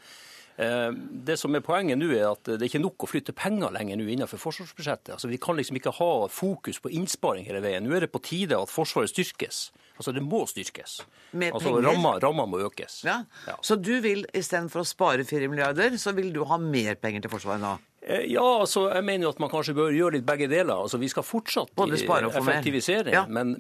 [0.56, 0.90] eh,
[1.28, 4.00] det som er Poenget nå er at det er ikke nok å flytte penger lenger
[4.00, 5.14] nå innenfor forsvarsbudsjettet.
[5.16, 7.86] Altså, vi kan liksom ikke ha fokus på innsparing hele veien.
[7.86, 9.68] Nå er det på tide at Forsvaret styrkes.
[9.94, 10.98] Altså Det må styrkes.
[11.38, 13.02] Med altså Ramma, ramma må økes.
[13.06, 13.20] Ja.
[13.46, 13.54] ja.
[13.62, 17.34] Så du vil istedenfor å spare 4 milliarder, så vil du ha mer penger til
[17.34, 17.76] Forsvaret nå?
[18.05, 20.74] Eh, ja, altså, jeg mener jo at man kanskje bør gjøre litt begge deler.
[20.76, 23.24] Altså, Vi skal fortsatt effektivisere, ja.
[23.28, 23.55] men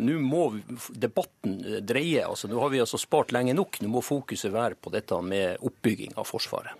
[0.00, 0.46] nå må
[0.96, 2.24] debatten dreie.
[2.24, 3.82] Altså, Nå har vi altså spart lenge nok.
[3.84, 6.72] Nå må fokuset være på dette med oppbygging av Forsvaret.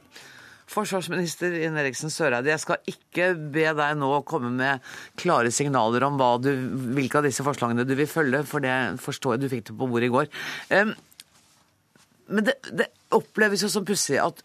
[0.67, 4.83] Forsvarsminister Ine Eriksen Søreide, jeg skal ikke be deg nå komme med
[5.21, 6.51] klare signaler om du,
[6.97, 9.87] hvilke av disse forslagene du vil følge, for det forstår jeg du fikk det på
[9.87, 10.27] bordet i går.
[12.27, 14.43] Men det, det oppleves jo som pussig at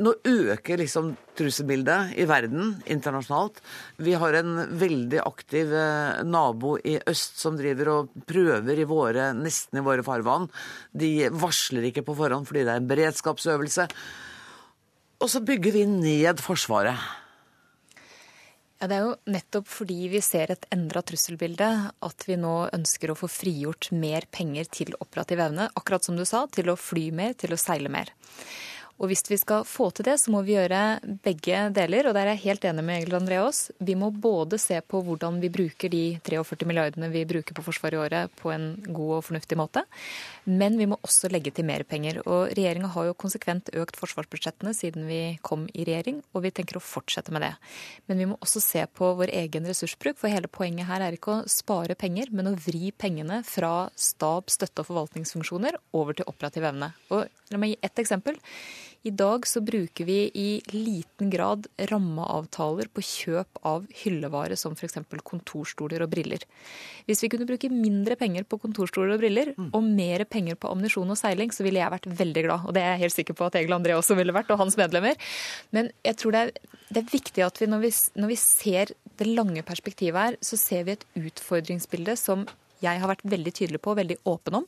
[0.00, 3.60] nå øker liksom trusselbildet i verden internasjonalt.
[4.00, 9.30] Vi har en veldig aktiv eh, nabo i øst som driver og prøver i våre,
[9.36, 10.48] nesten i våre farvann.
[10.90, 13.88] De varsler ikke på forhånd fordi det er en beredskapsøvelse.
[15.22, 16.98] Og så bygger vi ned Forsvaret.
[18.82, 21.68] Ja, Det er jo nettopp fordi vi ser et endra trusselbilde
[22.02, 25.68] at vi nå ønsker å få frigjort mer penger til operativ evne.
[25.78, 28.10] Akkurat som du sa, til å fly mer, til å seile mer.
[29.02, 32.06] Og hvis vi skal få til det, så må vi gjøre begge deler.
[32.06, 33.64] Og der er jeg helt enig med Egil André Aas.
[33.82, 37.98] Vi må både se på hvordan vi bruker de 43 milliardene vi bruker på Forsvaret
[37.98, 39.82] i året på en god og fornuftig måte.
[40.46, 42.20] Men vi må også legge til mer penger.
[42.22, 46.78] Og regjeringa har jo konsekvent økt forsvarsbudsjettene siden vi kom i regjering, og vi tenker
[46.78, 47.52] å fortsette med det.
[48.06, 51.40] Men vi må også se på vår egen ressursbruk, for hele poenget her er ikke
[51.40, 56.70] å spare penger, men å vri pengene fra stab, støtte og forvaltningsfunksjoner over til operativ
[56.70, 56.92] evne.
[57.10, 58.38] Og la meg gi ett eksempel.
[59.02, 65.00] I dag så bruker vi i liten grad rammeavtaler på kjøp av hyllevare som f.eks.
[65.26, 66.44] kontorstoler og briller.
[67.08, 69.72] Hvis vi kunne bruke mindre penger på kontorstoler og briller, mm.
[69.74, 72.68] og mer penger på ammunisjon og seiling, så ville jeg vært veldig glad.
[72.70, 74.78] Og det er jeg helt sikker på at Egil André også ville vært, og hans
[74.78, 75.18] medlemmer.
[75.74, 76.54] Men jeg tror det er,
[76.94, 77.92] det er viktig at vi når, vi
[78.22, 82.46] når vi ser det lange perspektivet her, så ser vi et utfordringsbilde som
[82.82, 84.64] jeg har vært veldig tydelig på og veldig åpen om.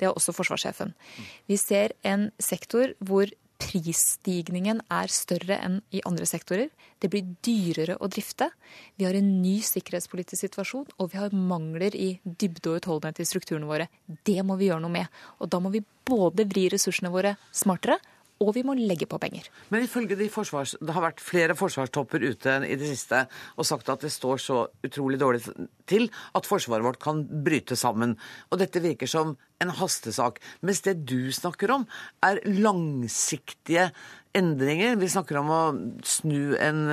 [0.00, 0.92] Det har også forsvarssjefen.
[0.92, 1.32] Mm.
[1.52, 3.28] Vi ser en sektor hvor
[3.60, 6.70] prisstigningen er større enn i andre sektorer.
[6.98, 8.50] Det blir dyrere å drifte.
[8.98, 13.28] Vi har en ny sikkerhetspolitisk situasjon, og vi har mangler i dybde og utholdenhet i
[13.28, 13.88] strukturene våre.
[14.26, 15.22] Det må vi gjøre noe med.
[15.38, 18.00] Og da må vi både vri ressursene våre smartere,
[18.42, 19.46] og vi må legge på penger.
[19.70, 20.74] Men ifølge de forsvars...
[20.80, 23.24] Det har vært flere forsvarstopper ute i det siste
[23.54, 25.44] og sagt at det står så utrolig dårlig
[25.90, 28.16] til at forsvaret vårt kan bryte sammen.
[28.50, 30.42] Og dette virker som en hastesak.
[30.66, 31.86] Mens det du snakker om,
[32.26, 33.90] er langsiktige
[34.34, 34.98] endringer.
[35.00, 35.62] Vi snakker om å
[36.04, 36.84] snu en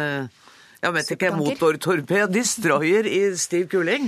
[0.81, 4.07] jeg vet ikke, motortorped, destroyer i stiv kuling.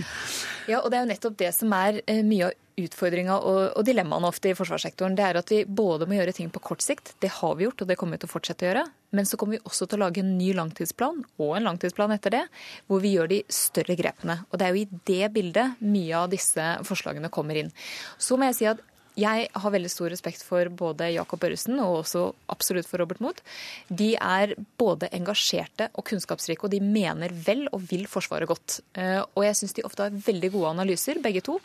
[0.66, 3.86] Ja, og det er jo nettopp det som er eh, mye av utfordringa og, og
[3.86, 5.16] dilemmaene ofte i forsvarssektoren.
[5.18, 7.84] Det er at vi både må gjøre ting på kort sikt, det har vi gjort
[7.84, 8.86] og det kommer vi til å fortsette å gjøre.
[9.14, 12.34] Men så kommer vi også til å lage en ny langtidsplan, og en langtidsplan etter
[12.34, 12.46] det,
[12.90, 14.40] hvor vi gjør de større grepene.
[14.50, 17.70] Og det er jo i det bildet mye av disse forslagene kommer inn.
[18.18, 18.82] Så må jeg si at
[19.20, 23.42] jeg har veldig stor respekt for både Jakob Børresen og også absolutt for Robert Mood.
[23.90, 28.80] De er både engasjerte og kunnskapsrike, og de mener vel og vil Forsvaret godt.
[28.98, 31.60] Eh, og jeg syns de ofte har veldig gode analyser, begge to.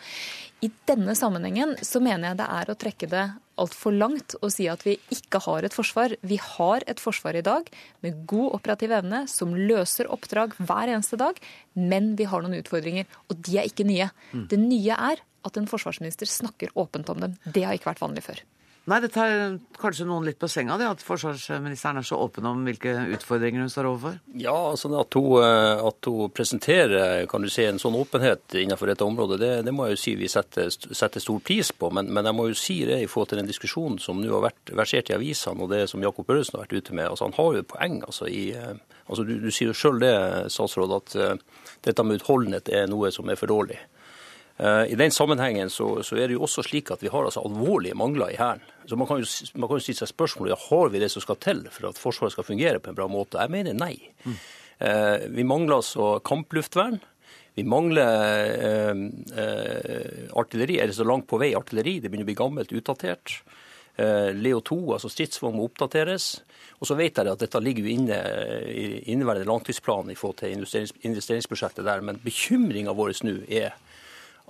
[0.65, 3.27] I denne sammenhengen så mener jeg det er å trekke det
[3.59, 6.15] altfor langt å si at vi ikke har et forsvar.
[6.27, 7.69] Vi har et forsvar i dag
[8.05, 11.39] med god operativ evne, som løser oppdrag hver eneste dag,
[11.79, 14.11] men vi har noen utfordringer, og de er ikke nye.
[14.33, 14.47] Mm.
[14.51, 17.37] Det nye er at en forsvarsminister snakker åpent om dem.
[17.45, 18.45] Det har ikke vært vanlig før.
[18.89, 22.63] Nei, Det tar kanskje noen litt på senga, det at forsvarsministeren er så åpen om
[22.65, 24.15] hvilke utfordringer hun står overfor?
[24.41, 28.89] Ja, altså at hun, eh, at hun presenterer kan du si, en sånn åpenhet innenfor
[28.89, 31.91] dette området, det, det må jeg jo si vi setter, setter stor pris på.
[31.93, 34.47] Men, men, jeg må jo si det i forhold til den diskusjonen som nå har
[34.49, 37.11] vært versert i avisene, og det som Jakob Børresen har vært ute med.
[37.11, 38.01] altså Han har jo et poeng.
[38.09, 38.73] altså i, eh,
[39.05, 40.17] altså Du, du sier jo sjøl det,
[40.55, 43.77] statsråd, at uh, dette med utholdenhet er noe som er for dårlig.
[44.59, 47.95] I den sammenhengen så, så, er det jo også slik at vi har altså alvorlige
[47.95, 48.65] mangler i Hæren.
[48.91, 51.39] Så man kan jo, man kan jo stille seg spørsmålet har vi det som skal
[51.39, 53.39] til for at Forsvaret skal fungere på en bra måte.
[53.39, 53.95] Jeg mener nei.
[54.25, 54.35] Mm.
[55.37, 56.99] Vi mangler altså kampluftvern.
[57.59, 58.07] Vi mangler
[58.55, 58.91] eh,
[59.43, 60.77] eh, artilleri.
[60.79, 61.97] Er det så langt på vei artilleri?
[61.99, 63.41] Det begynner å bli gammelt, utdatert.
[63.99, 66.29] Eh, Leo 2, altså stridsvogn, må oppdateres.
[66.79, 68.21] Og så vet jeg at dette ligger jo inne
[68.71, 72.05] i inneværende langtidsplan i forhold til investeringsbudsjettet der.
[72.07, 73.75] Men bekymringa vår nå er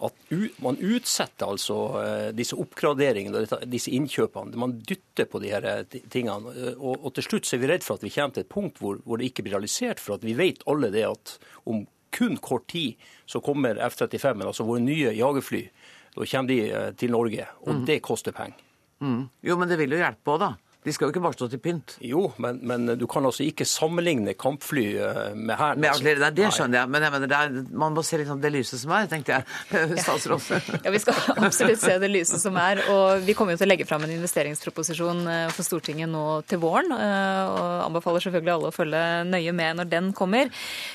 [0.06, 0.32] at
[0.64, 4.58] man utsetter altså eh, disse oppgraderingene og disse innkjøpene.
[4.60, 6.52] Man dytter på de her eh, tingene.
[6.76, 8.82] Og, og til slutt så er vi redd for at vi kommer til et punkt
[8.82, 10.02] hvor, hvor det ikke blir realisert.
[10.02, 11.34] For at vi vet alle det at
[11.68, 11.84] om
[12.14, 12.96] kun kort tid
[13.28, 15.66] så kommer F-35, altså våre nye jagerfly.
[16.14, 17.84] Da kommer de til Norge, og mm.
[17.86, 18.56] det koster penger.
[19.04, 19.28] Mm.
[19.44, 20.54] Jo, men det vil jo hjelpe òg, da.
[20.88, 21.96] De skal jo ikke bare stå til pynt.
[22.04, 25.84] Jo, men, men, du kan altså ikke sammenligne kampfly eh, med Hæren.
[25.84, 26.04] Altså.
[26.06, 28.94] Det, det skjønner jeg, men jeg mener, er, man må se liksom det lyset som
[28.96, 29.44] er, tenkte jeg.
[30.06, 30.48] Statsråd.
[30.86, 32.80] ja, vi skal absolutt se det lyset som er.
[32.94, 36.62] Og vi kommer jo til å legge fram en investeringsproposisjon eh, for Stortinget nå til
[36.64, 36.94] våren.
[36.96, 40.48] Eh, og anbefaler selvfølgelig alle å følge nøye med når den kommer.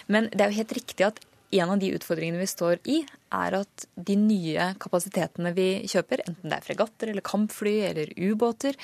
[0.09, 1.21] Men det er jo helt riktig at
[1.59, 2.99] en av de utfordringene vi står i,
[3.33, 8.77] er at de nye kapasitetene vi kjøper, enten det er fregatter eller kampfly eller ubåter,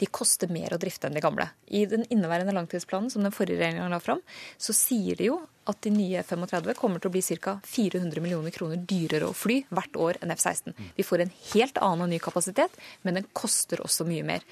[0.00, 1.50] de koster mer å drifte enn de gamle.
[1.68, 4.22] I den inneværende langtidsplanen som den forrige regjeringa la fram,
[4.60, 5.40] så sier de jo
[5.70, 7.58] at de nye F-35 kommer til å bli ca.
[7.64, 10.74] 400 millioner kroner dyrere å fly hvert år enn F-16.
[10.96, 14.46] Vi får en helt annen og ny kapasitet, men den koster også mye mer.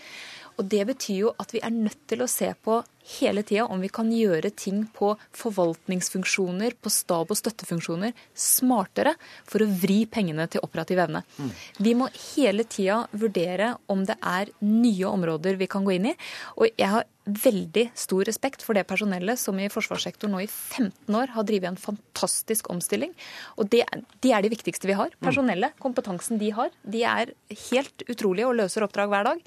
[0.58, 2.80] Og Det betyr jo at vi er nødt til å se på
[3.18, 9.14] hele tida om vi kan gjøre ting på forvaltningsfunksjoner, på stab- og støttefunksjoner smartere
[9.48, 11.22] for å vri pengene til operativ evne.
[11.38, 11.52] Mm.
[11.86, 16.16] Vi må hele tida vurdere om det er nye områder vi kan gå inn i.
[16.58, 21.16] Og jeg har veldig stor respekt for det personellet som i forsvarssektoren nå i 15
[21.16, 23.12] år har drevet en fantastisk omstilling.
[23.60, 23.84] Og det,
[24.24, 25.12] de er de viktigste vi har.
[25.16, 25.28] Mm.
[25.28, 27.34] Personellet, kompetansen de har, de er
[27.68, 29.44] helt utrolige og løser oppdrag hver dag.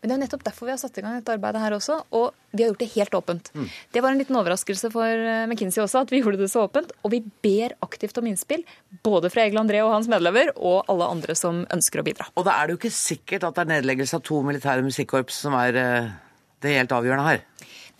[0.00, 1.98] Men det er jo nettopp derfor vi har satt i gang dette arbeidet her også.
[2.16, 3.50] Og vi har gjort det helt åpent.
[3.52, 3.66] Mm.
[3.92, 6.94] Det var en liten overraskelse for eh, McKinsey også, at vi gjorde det så åpent.
[7.04, 8.64] Og vi ber aktivt om innspill,
[9.04, 12.30] både fra Egil André og hans medlever, og alle andre som ønsker å bidra.
[12.32, 15.42] Og da er det jo ikke sikkert at det er nedleggelse av to militære musikkorps
[15.44, 16.10] som er eh,
[16.64, 17.44] det helt avgjørende her.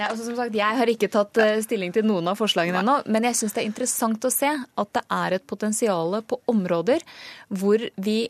[0.00, 3.02] Nei, altså som sagt, Jeg har ikke tatt eh, stilling til noen av forslagene ennå,
[3.12, 7.04] men jeg syns det er interessant å se at det er et potensial på områder
[7.60, 8.22] hvor vi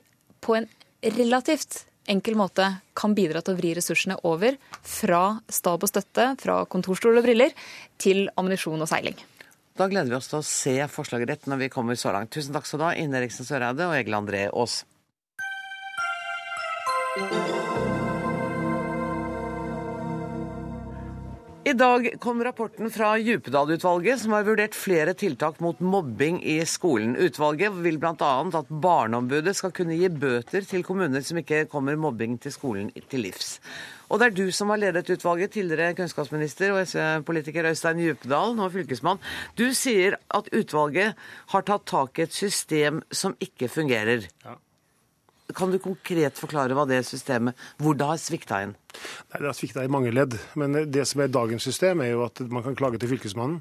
[0.43, 0.67] på en
[1.01, 2.67] relativt enkel måte
[2.99, 7.55] kan bidra til å vri ressursene over fra stab og støtte, fra kontorstol og briller,
[8.01, 9.19] til ammunisjon og seiling.
[9.79, 12.33] Da gleder vi oss til å se forslaget ditt når vi kommer så langt.
[12.35, 14.83] Tusen takk skal du ha, Ine Riksen Søreide og Egil André Aas.
[21.65, 27.13] I dag kom rapporten fra Djupedal-utvalget, som har vurdert flere tiltak mot mobbing i skolen.
[27.21, 28.31] Utvalget vil bl.a.
[28.57, 33.27] at Barneombudet skal kunne gi bøter til kommuner som ikke kommer mobbing til skolen til
[33.27, 33.59] livs.
[34.09, 38.71] Og det er du som har ledet utvalget, tidligere kunnskapsminister og SV-politiker Øystein Djupedal, nå
[38.73, 39.21] fylkesmann.
[39.61, 41.21] Du sier at utvalget
[41.53, 44.25] har tatt tak i et system som ikke fungerer.
[44.49, 44.57] Ja.
[45.57, 48.75] Kan du konkret forklare hva det systemet, hvor det har svikta inn?
[49.31, 50.37] Nei, Det har svikta i mange ledd.
[50.59, 53.61] Men det som er dagens system, er jo at man kan klage til Fylkesmannen.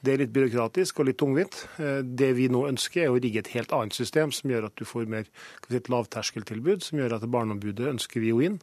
[0.00, 1.58] Det er litt byråkratisk og litt tungvint.
[1.78, 4.76] Eh, det vi nå ønsker, er å rigge et helt annet system som gjør at
[4.80, 5.28] du får mer
[5.68, 8.60] si, lavterskeltilbud, som gjør at Barneombudet ønsker vi jo inn.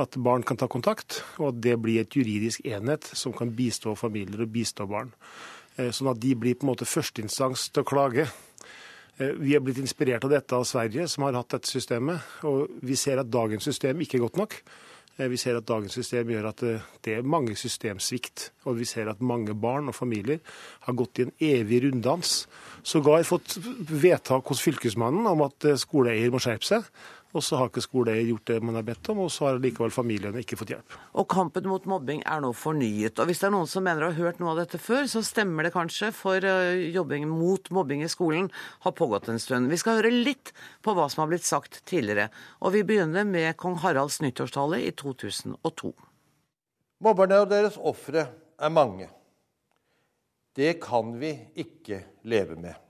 [0.00, 3.96] At barn kan ta kontakt, og at det blir et juridisk enhet som kan bistå
[3.98, 5.12] familier og bistå barn.
[5.76, 8.30] Eh, sånn at de blir på en måte førsteinstans til å klage.
[9.20, 12.24] Eh, vi er blitt inspirert av dette av Sverige, som har hatt dette systemet.
[12.48, 14.56] Og vi ser at dagens system ikke er godt nok.
[15.18, 18.48] Eh, vi ser at dagens system gjør at eh, det er mange systemsvikt.
[18.64, 20.40] Og vi ser at mange barn og familier
[20.86, 22.46] har gått i en evig runddans.
[22.82, 23.58] Sågar fått
[23.90, 26.88] vedtak hos Fylkesmannen om at skoleeier må skjerpe seg.
[27.30, 29.92] Og så har ikke skole gjort det man har bedt om, og så har likevel
[29.94, 30.96] familiene ikke fått hjelp.
[31.20, 33.20] Og kampen mot mobbing er nå fornyet.
[33.22, 35.22] Og hvis det er noen som mener å ha hørt noe av dette før, så
[35.26, 38.50] stemmer det kanskje, for eh, jobbing mot mobbing i skolen
[38.82, 39.70] har pågått en stund.
[39.70, 40.50] Vi skal høre litt
[40.82, 42.32] på hva som har blitt sagt tidligere.
[42.66, 45.94] Og vi begynner med kong Haralds nyttårstale i 2002.
[47.00, 48.26] Mobberne og deres ofre
[48.58, 49.06] er mange.
[50.58, 51.30] Det kan vi
[51.62, 52.89] ikke leve med.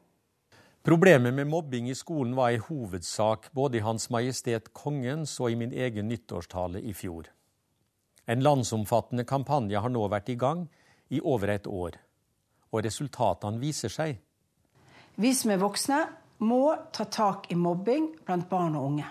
[0.83, 5.59] Problemet med mobbing i skolen var i hovedsak både i Hans Majestet Kongens og i
[5.61, 7.26] min egen nyttårstale i fjor.
[8.24, 10.62] En landsomfattende kampanje har nå vært i gang
[11.12, 11.99] i over et år,
[12.72, 14.16] og resultatene viser seg.
[15.20, 16.01] Vi som er voksne,
[16.41, 19.09] må ta tak i mobbing blant barn og unge.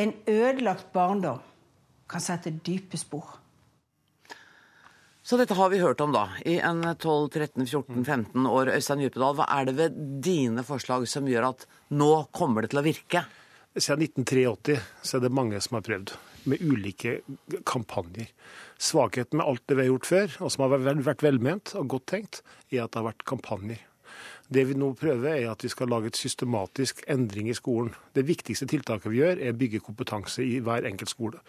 [0.00, 1.44] En ødelagt barndom
[2.08, 3.41] kan sette dype spor.
[5.22, 8.72] Så dette har vi hørt om da, i en 12-13-14-15 år.
[8.74, 12.80] Øystein Djupedal, hva er det ved dine forslag som gjør at nå kommer det til
[12.80, 13.22] å virke?
[13.78, 16.16] Siden 1983 så er det mange som har prøvd,
[16.50, 17.20] med ulike
[17.70, 18.32] kampanjer.
[18.82, 22.08] Svakheten med alt det vi har gjort før, og som har vært velment og godt
[22.16, 22.42] tenkt,
[22.74, 23.78] er at det har vært kampanjer.
[24.52, 27.94] Det vi nå prøver, er at vi skal lage et systematisk endring i skolen.
[28.12, 31.40] Det viktigste tiltaket vi gjør, er å bygge kompetanse i hver enkelt skole.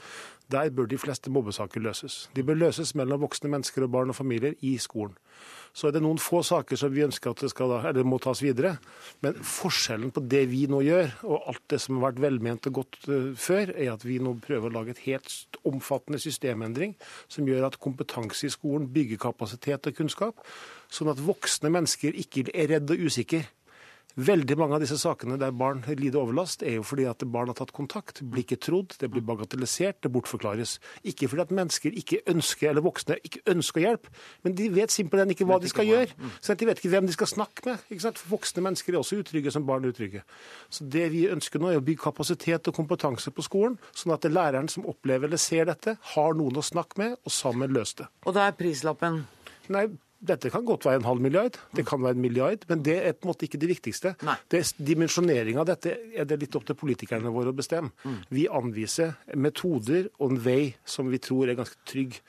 [0.51, 2.29] Der bør de fleste mobbesaker løses.
[2.35, 5.17] De bør løses mellom voksne mennesker og barn og familier i skolen.
[5.73, 8.43] Så er det noen få saker som vi ønsker at det, skal, eller må tas
[8.45, 8.75] videre.
[9.25, 12.77] Men forskjellen på det vi nå gjør, og alt det som har vært velment og
[12.81, 16.93] godt uh, før, er at vi nå prøver å lage et helt omfattende systemendring
[17.31, 20.45] som gjør at kompetanse i skolen bygger kapasitet og kunnskap,
[20.93, 23.47] sånn at voksne mennesker ikke er redde og usikre.
[24.13, 27.57] Veldig mange av disse sakene der barn lider overlast, er jo fordi at barn har
[27.57, 30.75] tatt kontakt, blir ikke trodd, det blir bagatellisert, det bortforklares.
[31.09, 34.11] Ikke fordi at mennesker ikke ønsker, eller voksne ikke ønsker hjelp,
[34.45, 36.29] men de vet simpelthen ikke hva de skal gjøre.
[36.37, 37.89] Så de vet ikke hvem de skal snakke med.
[38.03, 40.21] For voksne mennesker er også utrygge som barn er utrygge.
[40.69, 44.21] Så det vi ønsker nå, er å bygge kapasitet og kompetanse på skolen, sånn at
[44.21, 47.73] det er læreren som opplever eller ser dette, har noen å snakke med, og sammen
[47.73, 48.11] løse det.
[48.27, 49.23] Og da er prislappen?
[49.73, 49.87] Nei,
[50.23, 53.15] dette kan godt være en halv milliard, det kan være en milliard, men det er
[53.17, 54.13] på en måte ikke det viktigste.
[54.51, 57.91] Det Dimensjoneringa av dette er det litt opp til politikerne våre å bestemme.
[58.03, 58.21] Mm.
[58.31, 62.21] Vi anviser metoder og en vei som vi tror er ganske trygg.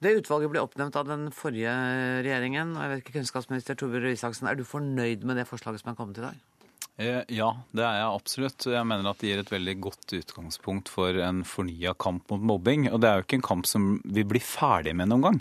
[0.00, 1.72] Det utvalget ble oppnevnt av den forrige
[2.24, 2.72] regjeringen.
[2.76, 5.92] og jeg vet ikke, Kunnskapsminister Torbjørn Røe Isaksen, er du fornøyd med det forslaget som
[5.92, 6.38] er kommet i dag?
[7.00, 8.66] Eh, ja, det er jeg absolutt.
[8.68, 12.90] Jeg mener at det gir et veldig godt utgangspunkt for en fornya kamp mot mobbing.
[12.92, 15.38] Og det er jo ikke en kamp som vi blir ferdig med noen gang.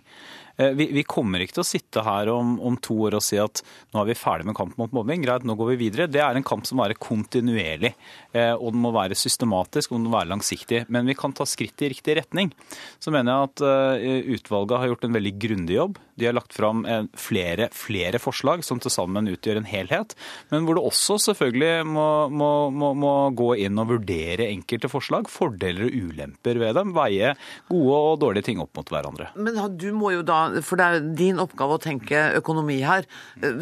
[0.60, 3.40] Eh, vi, vi, kommer ikke til å sitte her om, om, to år og si
[3.40, 3.62] at
[3.94, 6.10] nå er vi ferdig med kampen mot mobbing, greit, nå går vi videre.
[6.12, 7.94] Det er en kamp som må være kontinuerlig,
[8.36, 10.84] eh, og den må være systematisk og den må være langsiktig.
[10.92, 12.52] Men vi kan ta skritt i riktig retning.
[13.00, 16.00] Så mener jeg at uh, utvalget har gjort en veldig grundig jobb.
[16.20, 16.82] De har lagt fram
[17.16, 20.16] flere, flere forslag som til sammen utgjør en helhet,
[20.52, 25.30] men hvor det også selvfølgelig må, må, må, må gå inn og vurdere enkelte forslag,
[25.32, 27.32] fordeler og ulemper ved dem, veie
[27.72, 29.30] gode og dårlige ting opp mot hverandre.
[29.40, 33.08] Men du må jo da for det er din oppgave å tenke økonomi her.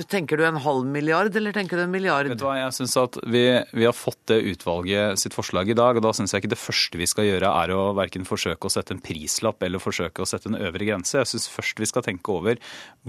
[0.09, 2.29] Tenker du en halv milliard, eller tenker du en milliard?
[2.31, 3.43] Vet du hva, jeg synes at vi,
[3.77, 6.61] vi har fått det utvalget sitt forslag i dag, og da syns jeg ikke det
[6.61, 10.29] første vi skal gjøre er å verken forsøke å sette en prislapp eller forsøke å
[10.29, 11.17] sette en øvre grense.
[11.19, 12.61] Jeg syns først vi skal tenke over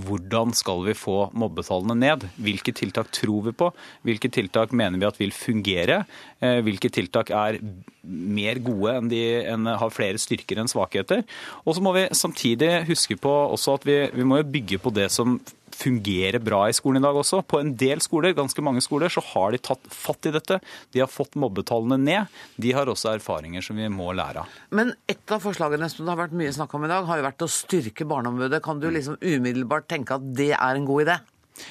[0.08, 2.26] hvordan skal vi få mobbetallene ned?
[2.42, 3.70] Hvilke tiltak tror vi på?
[4.06, 6.02] Hvilke tiltak mener vi at vil fungere?
[6.42, 7.60] Eh, hvilke tiltak er
[8.08, 11.24] mer gode enn de enn har flere styrker enn svakheter?
[11.64, 15.10] Og så må vi samtidig huske på også at vi, vi må bygge på det
[15.14, 15.38] som
[15.78, 17.42] fungerer bra i skolen i dag også.
[17.46, 20.60] På en del skoler, ganske mange skoler, så har de tatt fatt i dette.
[20.94, 22.38] De har fått mobbetallene ned.
[22.60, 24.58] De har også erfaringer som vi må lære av.
[24.74, 27.28] Men et av forslagene som det har vært mye snakk om i dag, har jo
[27.28, 28.62] vært å styrke Barneombudet.
[28.64, 31.18] Kan du liksom umiddelbart tenke at det er en god idé?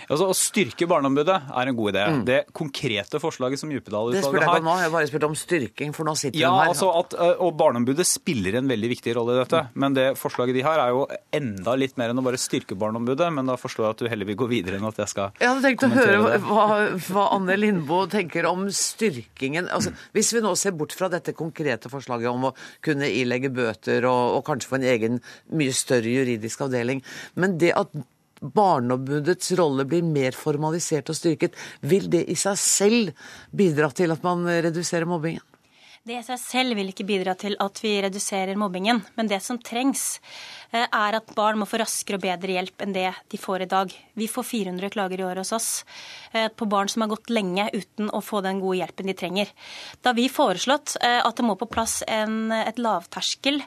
[0.07, 2.05] Altså, Å styrke Barneombudet er en god idé.
[2.13, 2.23] Mm.
[2.27, 5.37] Det konkrete forslaget som Djupedal-utvalget har Det spurte jeg om nå, jeg bare spurte om
[5.37, 6.73] styrking, for nå sitter ja, hun her.
[6.73, 9.63] Altså at, og Barneombudet spiller en veldig viktig rolle i dette.
[9.67, 9.77] Mm.
[9.83, 11.05] Men det forslaget de har, er jo
[11.39, 13.29] enda litt mer enn å bare styrke Barneombudet.
[13.33, 15.51] Men da forstår jeg at du heller vil gå videre enn at jeg skal Jeg
[15.51, 16.67] hadde tenkt å høre hva,
[17.09, 19.69] hva, Anne Lindboe tenker om styrkingen.
[19.73, 24.07] Altså, hvis vi nå ser bort fra dette konkrete forslaget om å kunne ilegge bøter
[24.09, 25.23] og, og kanskje få en egen,
[25.57, 27.03] mye større juridisk avdeling,
[27.39, 27.93] men det at
[28.41, 34.25] Barneombudets rolle blir mer formalisert og styrket, vil det i seg selv bidra til at
[34.25, 35.43] man reduserer mobbingen?
[36.07, 39.57] Det i seg selv vil ikke bidra til at vi reduserer mobbingen, men det som
[39.59, 40.21] trengs,
[40.73, 43.93] er at barn må få raskere og bedre hjelp enn det de får i dag.
[44.17, 45.69] Vi får 400 klager i året hos oss
[46.33, 49.51] eh, på barn som har gått lenge uten å få den gode hjelpen de trenger.
[50.01, 53.61] Da har vi foreslått eh, at det må på plass en, et lavterskel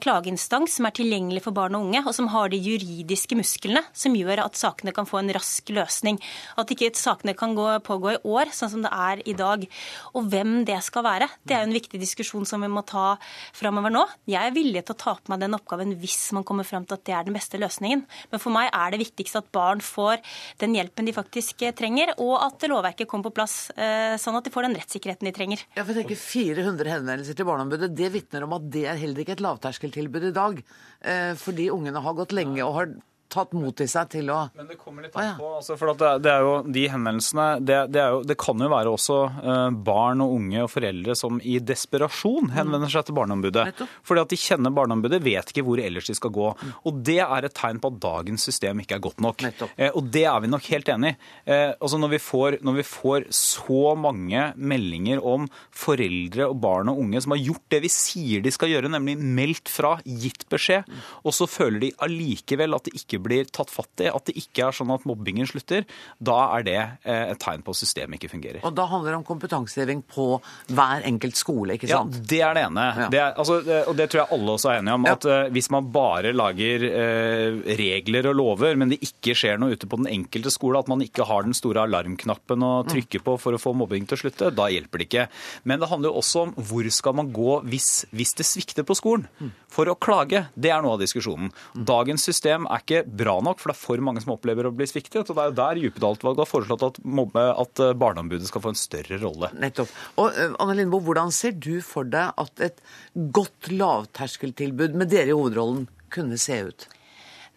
[0.00, 4.16] klageinstans som er tilgjengelig for barn og unge, og som har de juridiske musklene som
[4.16, 6.20] gjør at sakene kan få en rask løsning.
[6.60, 9.66] At ikke sakene kan gå, pågå i år, sånn som det er i dag.
[10.14, 13.14] Og hvem det skal være, det er jo en viktig diskusjon som vi må ta
[13.56, 14.06] framover nå.
[14.30, 16.98] Jeg er villig til å ta på meg den oppgaven hvis man kommer fram til
[16.98, 18.04] at det er den beste løsningen.
[18.32, 20.22] Men for meg er det viktigste at barn får
[20.62, 24.46] den hjelpen de faktisk eh, trenger, og at lovverket kommer på plass eh, sånn at
[24.46, 25.66] de får den rettssikkerheten de trenger.
[25.76, 29.24] Ja, for jeg tenker 400 henvendelser til Barneombudet, det vitner om at det er heller
[29.24, 30.64] ikke et lavterskeltilbud i dag.
[31.00, 32.92] Eh, fordi ungene har gått lenge og har
[33.30, 35.48] tatt mot i seg til å Men det kommer litt an på.
[35.60, 38.92] Altså, for det, det, er jo de henvendelsene det, det, jo, det, kan jo være
[38.94, 43.66] også uh, barn og unge og foreldre som i desperasjon henvender seg til Barneombudet.
[44.06, 46.50] Fordi at de kjenner Barneombudet, vet ikke hvor ellers de skal gå.
[46.56, 46.72] Mm.
[46.90, 49.46] Og det er et tegn på at dagens system ikke er godt nok.
[49.62, 51.18] Uh, og det er vi nok helt enig i.
[51.46, 56.90] Uh, altså når, vi får, når vi får så mange meldinger om foreldre og barn
[56.92, 60.46] og unge som har gjort det vi sier de skal gjøre, nemlig meldt fra, gitt
[60.50, 61.00] beskjed, mm.
[61.24, 64.68] og så føler de allikevel at de ikke blir tatt fatt i, at det ikke
[64.68, 65.86] er sånn at mobbingen slutter,
[66.18, 68.60] da er det eh, et tegn på at systemet ikke fungerer.
[68.66, 70.26] Og da handler det om kompetanseheving på
[70.70, 72.16] hver enkelt skole, ikke sant?
[72.16, 72.86] Ja, det er det ene.
[73.04, 73.08] Ja.
[73.12, 75.08] Det er, altså, og det tror jeg alle også er enige om.
[75.08, 75.16] Ja.
[75.16, 79.76] At uh, hvis man bare lager uh, regler og lover, men det ikke skjer noe
[79.76, 82.90] ute på den enkelte skole, at man ikke har den store alarmknappen å mm.
[82.92, 85.26] trykke på for å få mobbing til å slutte, da hjelper det ikke.
[85.68, 88.96] Men det handler jo også om hvor skal man gå hvis, hvis det svikter på
[88.98, 89.26] skolen.
[89.40, 89.52] Mm.
[89.70, 91.52] For å klage, det er noe av diskusjonen.
[91.74, 91.84] Mm.
[91.88, 94.86] Dagens system er ikke bra nok, for det er for mange som opplever å bli
[94.88, 95.22] sviktet.
[95.22, 97.00] og Det er jo der Djupedal-utvalget har foreslått at,
[97.50, 99.50] at eh, Barneombudet skal få en større rolle.
[99.60, 99.92] Nettopp.
[100.22, 102.80] Og eh, Anne Lindboe, hvordan ser du for deg at et
[103.34, 106.88] godt lavterskeltilbud med dere i hovedrollen kunne se ut?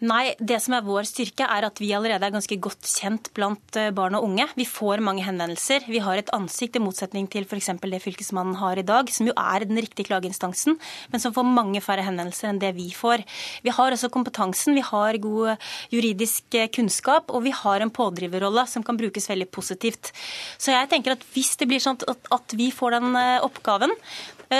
[0.03, 3.77] Nei, det som er vår styrke, er at vi allerede er ganske godt kjent blant
[3.79, 4.49] eh, barn og unge.
[4.57, 5.85] Vi får mange henvendelser.
[5.87, 7.69] Vi har et ansikt, i motsetning til f.eks.
[7.79, 10.75] det Fylkesmannen har i dag, som jo er den riktige klageinstansen,
[11.13, 13.23] men som får mange færre henvendelser enn det vi får.
[13.63, 15.55] Vi har også kompetansen, vi har god
[15.93, 20.11] juridisk eh, kunnskap, og vi har en pådriverrolle som kan brukes veldig positivt.
[20.59, 23.95] Så jeg tenker at hvis det blir sånn at vi får den eh, oppgaven,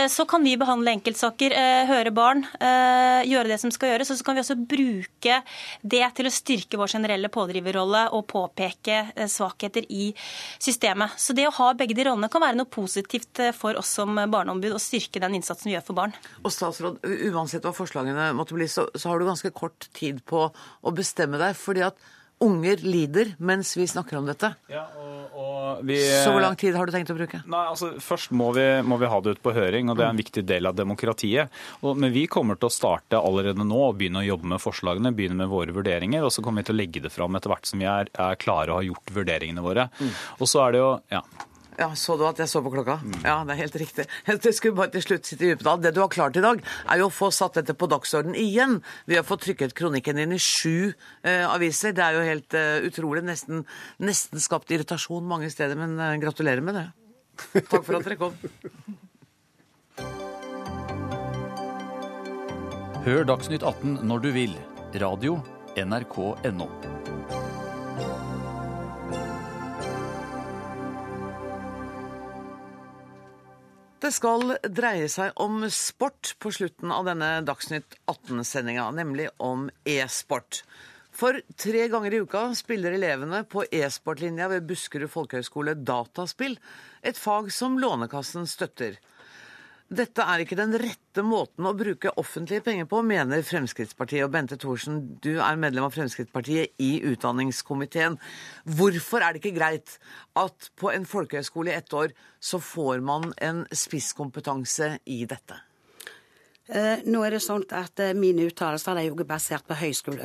[0.09, 1.53] så kan vi behandle enkeltsaker,
[1.89, 4.11] høre barn, gjøre det som skal gjøres.
[4.13, 5.39] Og så kan vi også bruke
[5.81, 10.09] det til å styrke vår generelle pådriverrolle og påpeke eh, svakheter i
[10.61, 11.15] systemet.
[11.17, 14.15] Så det å ha begge de rollene kan være noe positivt eh, for oss som
[14.15, 16.17] barneombud, og styrke den innsatsen vi gjør for barn.
[16.43, 20.47] Og statsråd, uansett hva forslagene måtte bli, så, så har du ganske kort tid på
[20.49, 21.57] å bestemme deg.
[21.57, 21.99] fordi at
[22.43, 24.53] unger lider mens vi snakker om dette.
[24.71, 27.41] Ja, og, og vi, så hvor lang tid har du tenkt å bruke?
[27.49, 30.13] Nei, altså Først må vi, må vi, ha det ut på høring, og det er
[30.13, 31.53] en viktig del av demokratiet.
[31.81, 35.13] Og, men vi kommer til å starte allerede nå og begynne å jobbe med forslagene,
[35.15, 36.25] begynne med våre vurderinger.
[36.25, 38.39] Og så kommer vi til å legge det fram etter hvert som vi er, er
[38.41, 39.89] klare og har gjort vurderingene våre.
[39.99, 40.13] Mm.
[40.39, 41.23] Og så er det jo, ja,
[41.77, 42.99] ja, Så du at jeg så på klokka?
[43.23, 44.05] Ja, det er helt riktig.
[44.27, 45.81] Jeg skulle bare til slutt sitte i Djupedal.
[45.83, 48.79] Det du har klart i dag, er jo å få satt dette på dagsorden igjen.
[49.09, 50.93] Vi har fått trykket kronikken din i sju
[51.23, 51.95] eh, aviser.
[51.95, 53.23] Det er jo helt eh, utrolig.
[53.27, 53.63] Nesten,
[54.03, 56.87] nesten, skapt irritasjon mange steder, men eh, gratulerer med det.
[57.69, 58.37] Takk for at dere kom.
[63.03, 64.59] Hør Dagsnytt 18 når du vil.
[65.01, 65.41] Radio
[65.75, 66.69] NRK.no.
[74.03, 80.59] Det skal dreie seg om sport på slutten av denne Dagsnytt 18-sendinga, nemlig om e-sport.
[81.15, 86.57] For tre ganger i uka spiller elevene på e-sportlinja ved Buskerud folkehøgskole dataspill,
[86.99, 88.99] et fag som Lånekassen støtter.
[89.93, 94.23] Dette er ikke den rette måten å bruke offentlige penger på, mener Fremskrittspartiet.
[94.25, 98.17] Og Bente Thorsen, du er medlem av Fremskrittspartiet i utdanningskomiteen.
[98.79, 99.97] Hvorfor er det ikke greit
[100.39, 105.59] at på en folkehøyskole i ett år så får man en spisskompetanse i dette?
[106.71, 109.75] Eh, nå er det sånn at eh, Mine uttalelser er jo basert på,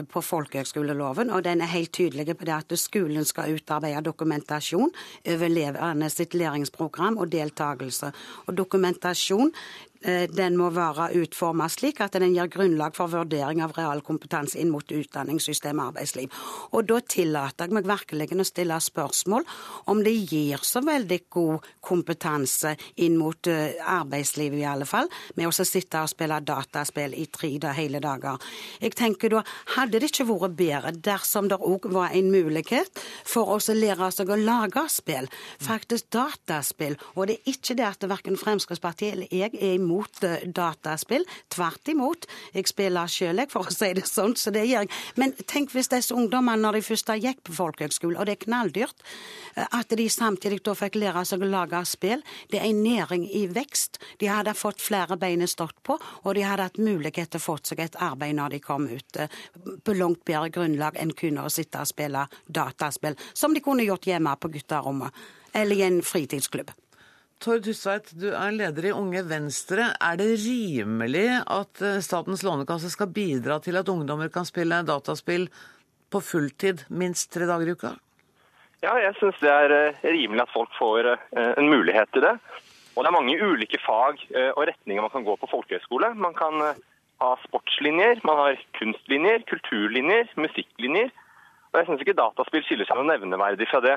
[0.07, 4.93] på folkehøgskoleloven, og den er helt tydelig på det at skolen skal utarbeide dokumentasjon
[5.33, 8.13] over elevene sitt læringsprogram og deltakelse.
[8.47, 9.51] Og Dokumentasjon
[10.01, 14.87] den må være utformet slik at den gir grunnlag for vurdering av realkompetanse inn mot
[14.87, 16.35] utdanningssystem og arbeidsliv.
[16.71, 19.47] Og da tillater jeg meg virkelig å stille spørsmål
[19.91, 25.49] om det gir så veldig god kompetanse inn mot eh, arbeidslivet, i alle fall, med
[25.49, 28.39] å sitte og spille dataspill i tre da, hele dager.
[28.83, 29.45] Jeg tenker da,
[29.75, 34.11] Hadde det ikke vært bedre dersom det òg var en mulighet for oss å lære
[34.15, 35.29] seg å lage spill,
[35.63, 36.97] faktisk dataspill?
[37.17, 41.25] Og det er ikke det at verken Fremskrittspartiet eller jeg er imot imot eh, dataspill.
[41.53, 42.29] Tvert imot.
[42.53, 44.37] Jeg spiller sjøl, for å si det sånn.
[44.39, 44.93] Så det gjør jeg.
[45.21, 49.05] Men tenk hvis disse ungdommene, når de først gikk på folkehøgskole, og det er knalldyrt,
[49.55, 52.25] eh, at de samtidig da fikk lære seg å lage spill.
[52.53, 54.01] Det er en næring i vekst.
[54.21, 57.59] De hadde fått flere bein stått på, og de hadde hatt mulighet til å få
[57.63, 59.29] seg et arbeid når de kom ut, eh,
[59.85, 64.07] på langt bedre grunnlag enn kun å sitte og spille dataspill, som de kunne gjort
[64.07, 65.15] hjemme på gutterommet
[65.55, 66.71] eller i en fritidsklubb.
[67.39, 69.93] Tord Hustveit, du er leder i Unge Venstre.
[70.03, 75.47] Er det rimelig at eh, Statens lånekasse skal bidra til at ungdommer kan spille dataspill
[76.11, 77.93] på fulltid minst tre dager i uka?
[78.83, 82.35] Ja, jeg syns det er eh, rimelig at folk får eh, en mulighet til det.
[82.99, 84.19] Og det er mange ulike fag
[84.59, 86.09] og retninger man kan gå på folkehøyskole.
[86.19, 86.59] Man kan
[87.23, 91.13] ha sportslinjer, man har kunstlinjer, kulturlinjer, musikklinjer.
[91.71, 93.95] Og jeg syns ikke dataspill skiller seg noe nevneverdig fra det.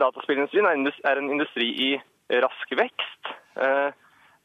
[0.00, 1.90] Dataspillindustrien er en industri i
[2.30, 3.32] rask vekst.
[3.56, 3.92] Eh,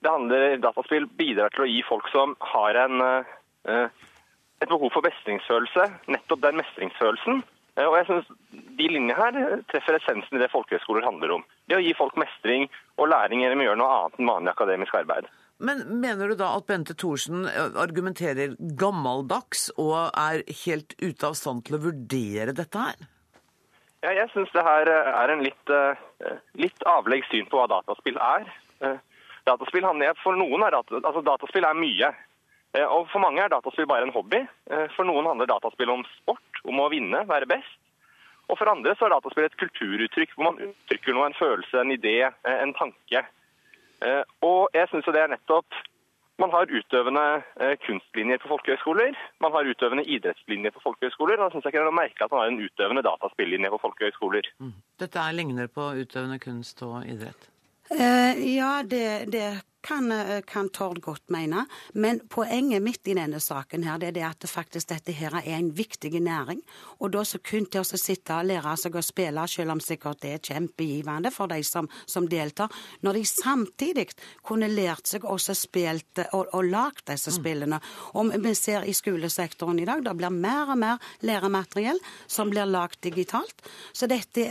[0.01, 3.01] Det handler, Dataspill bidrar til å gi folk som har en,
[3.69, 3.89] eh,
[4.61, 7.43] et behov for mestringsfølelse, nettopp den mestringsfølelsen.
[7.77, 8.25] Eh, Og jeg synes
[8.77, 11.43] De linjene her treffer essensen i det folkehøyskoler handler om.
[11.69, 12.67] Det å gi folk mestring
[12.97, 15.27] og læring gjennom å gjøre noe annet enn vanlig akademisk arbeid.
[15.59, 21.63] Men mener du da at Bente Thorsen argumenterer gammeldags og er helt ute av stand
[21.65, 22.95] til å vurdere dette her?
[24.01, 27.67] Ja, jeg syns det her eh, er en litt, eh, litt avleggs syn på hva
[27.69, 28.47] dataspill er.
[28.81, 28.99] Eh,
[29.45, 29.81] Dataspill
[30.21, 32.09] for noen er, altså dataspill er mye.
[32.77, 34.41] Eh, Og for mange er dataspill bare en hobby.
[34.69, 37.77] Eh, For noen handler dataspill om sport, om å vinne, være best.
[38.49, 41.93] Og for andre så er dataspill et kulturuttrykk hvor man uttrykker noe, en følelse, en
[41.93, 43.25] idé, eh, en tanke.
[44.01, 45.65] Eh, Og jeg syns det er nettopp
[46.41, 47.23] Man har utøvende
[47.61, 49.17] eh, kunstlinjer på folkehøyskoler.
[49.43, 51.37] Man har utøvende idrettslinjer på folkehøyskoler.
[51.37, 53.73] Og da syns jeg ikke det er noe merkelig at man har en utøvende dataspillinje
[53.73, 54.51] på folkehøyskoler.
[55.03, 57.49] Dette er ligner på utøvende kunst og idrett.
[57.91, 59.45] Eh, ja, det, det
[59.81, 61.65] kan, eh, kan Tord godt mene.
[61.93, 65.35] Men poenget mitt i denne saken her, det er det at det faktisk dette her
[65.35, 66.61] er en viktig næring.
[66.99, 70.21] Og da så kun til å sitte og lære seg å spille, selv om sikkert
[70.21, 72.69] det er kjempegivende for de som, som deltar,
[73.01, 74.07] når de samtidig
[74.43, 77.81] kunne lært seg også spilt eh, og, og lagd disse spillene.
[78.13, 82.69] Om vi ser i skolesektoren i dag, det blir mer og mer læremateriell som blir
[82.69, 83.61] lagd digitalt.
[83.93, 84.47] Så dette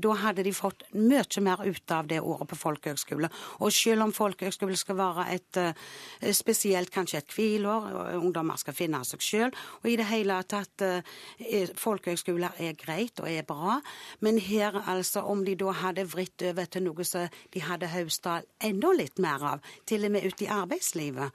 [0.00, 3.28] da hadde de fått mye mer ut av det året på folkehøgskole.
[3.60, 9.02] Og selv om folkehøgskole skal være et eh, spesielt, kanskje et hvileår, ungdommer skal finne
[9.06, 13.78] seg sjøl, og i det hele tatt eh, Folkehøgskoler er greit og er bra,
[14.20, 18.40] men her altså, om de da hadde vridd over til noe som de hadde høsta
[18.64, 21.34] enda litt mer av, til og med ute i arbeidslivet,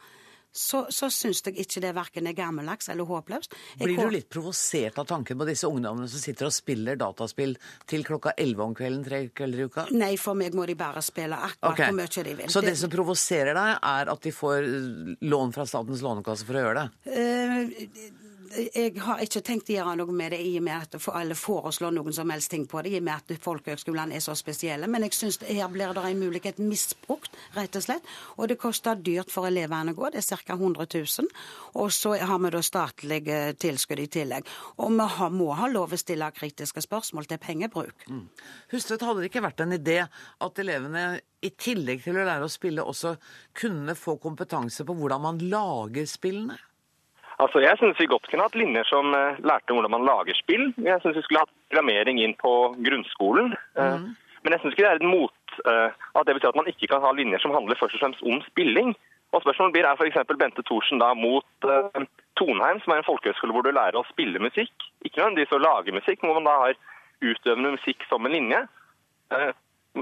[0.55, 3.55] så, så syns jeg ikke det verken er gammeldags eller håpløst.
[3.75, 7.57] Jeg Blir du litt provosert av tanken på disse ungdommene som sitter og spiller dataspill
[7.89, 9.87] til klokka 11 om kvelden tre kvelder i uka?
[9.95, 11.91] Nei, for meg må de bare spille akkurat okay.
[11.91, 12.51] hvor mye de vil.
[12.51, 16.57] Så det som provoserer deg, er at de får eh, lån fra Statens lånekasse for
[16.57, 17.15] å gjøre det?
[17.19, 18.23] Eh,
[18.55, 21.93] jeg har ikke tenkt å gjøre noe med det i og med at alle foreslår
[21.95, 24.89] noen som helst ting på det, i og med at folkehøgskolene er så spesielle.
[24.91, 28.09] Men jeg syns her blir det en mulighet misbrukt, rett og slett.
[28.37, 30.57] Og det koster dyrt for elevene å gå, det er ca.
[30.57, 31.31] 100 000.
[31.81, 34.51] Og så har vi da statlige tilskudd i tillegg.
[34.79, 38.07] Og vi har, må ha lov å stille kritiske spørsmål til pengebruk.
[38.73, 41.07] Hustvedt, hadde det ikke vært en idé at elevene
[41.45, 43.15] i tillegg til å lære å spille, også
[43.57, 46.57] kunne få kompetanse på hvordan man lager spillene?
[47.43, 50.37] Altså, Jeg syns vi godt kunne hatt linjer som eh, lærte om hvordan man lager
[50.39, 50.69] spill.
[50.79, 52.53] Jeg syns vi skulle hatt programmering inn på
[52.85, 53.55] grunnskolen.
[53.75, 54.13] Mm.
[54.45, 56.87] Men jeg syns ikke det er et mot eh, at det betyr at man ikke
[56.93, 58.93] kan ha linjer som handler først og fremst om spilling.
[59.35, 60.21] Og spørsmålet blir er f.eks.
[60.39, 62.03] Bente Thorsen da mot uh,
[62.39, 64.71] Tonheim, som er en folkehøyskole hvor du lærer å spille musikk.
[65.03, 66.77] Ikke nødvendigvis å lage musikk, men hvor man da har
[67.25, 68.61] utøvende musikk som en linje.
[69.33, 69.51] Uh,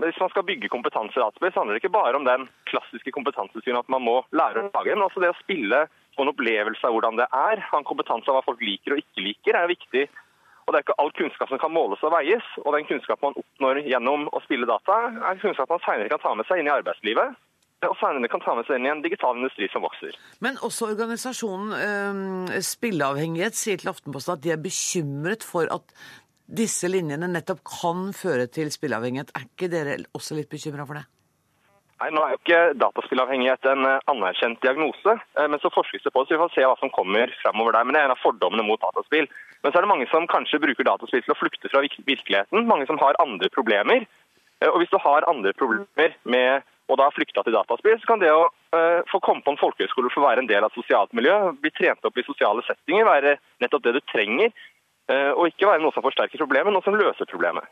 [0.03, 3.13] Hvis man skal bygge kompetanse i dataspill, så handler det ikke bare om den klassiske
[3.15, 5.83] kompetansesynet at man må lære å lage, men også det å spille,
[6.15, 7.63] få en opplevelse av hvordan det er.
[7.69, 10.03] Ha en kompetanse av hva folk liker og ikke liker, er viktig.
[10.63, 12.45] Og Det er ikke all kunnskap som kan måles og veies.
[12.63, 14.99] Og den kunnskapen man oppnår gjennom å spille data,
[15.31, 17.35] er kunnskap man senere kan ta med seg inn i arbeidslivet.
[17.83, 20.15] Og senere kan ta med seg inn i en digital industri som vokser.
[20.45, 25.91] Men også organisasjonen eh, Spilleavhengighet sier til Aftenposten at de er bekymret for at
[26.47, 29.31] disse linjene nettopp kan føre til spilleavhengighet.
[29.35, 31.05] Er ikke dere også litt bekymra for det?
[32.03, 36.11] Nei, Nå er jo ikke dataspillavhengighet en eh, anerkjent diagnose, eh, men så forskes det
[36.11, 37.85] på det, så vi får se hva som kommer fremover der.
[37.87, 39.29] Men det er en av fordommene mot dataspill.
[39.63, 42.67] Men så er det mange som kanskje bruker dataspill til å flykte fra virkeligheten.
[42.67, 44.03] Mange som har andre problemer.
[44.59, 48.19] Eh, Og hvis du har andre problemer med å da flykte til dataspill, så kan
[48.19, 48.49] det å
[49.07, 51.71] få komme på en folkehøyskole for å være en del av et sosialt miljø, bli
[51.71, 54.49] trent opp i sosiale settinger, være nettopp det du trenger,
[55.37, 57.69] og ikke være noe som forsterker problemet, men noe som løser problemet.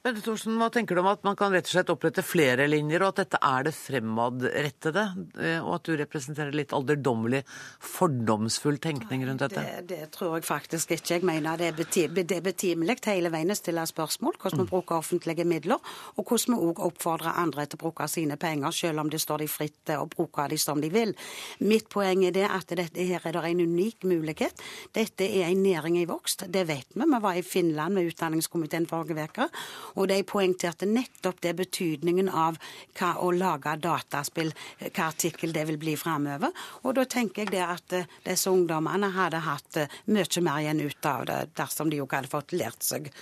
[0.00, 3.02] Bente Thorsen, hva tenker du om at man kan rett og slett opprette flere linjer,
[3.04, 5.02] og at dette er det fremadrettede,
[5.36, 7.42] eh, og at du representerer litt alderdommelig,
[7.84, 9.60] fordomsfull tenkning rundt dette?
[9.60, 11.18] Det, det tror jeg faktisk ikke.
[11.18, 14.70] Jeg mener det er, beti det er betimelig hele veien å stille spørsmål hvordan vi
[14.70, 19.04] bruker offentlige midler, og hvordan vi òg oppfordrer andre til å bruke sine penger, selv
[19.04, 21.12] om det står de fritt til å bruke de som de vil.
[21.60, 24.64] Mitt poeng er det at dette her er det en unik mulighet.
[24.96, 27.04] Dette er en næring i vokst, det vet vi.
[27.04, 29.50] Vi var i Finland med utdanningskomiteen forrige uke,
[29.94, 32.58] og de poengterte nettopp det betydningen av
[32.98, 34.52] hva å lage dataspill,
[34.86, 36.54] hva artikkel det vil bli framover.
[36.84, 40.86] Og da tenker jeg det at eh, disse ungdommene hadde hatt eh, mye mer igjen
[40.86, 43.12] ut av det dersom de jo hadde fått lært seg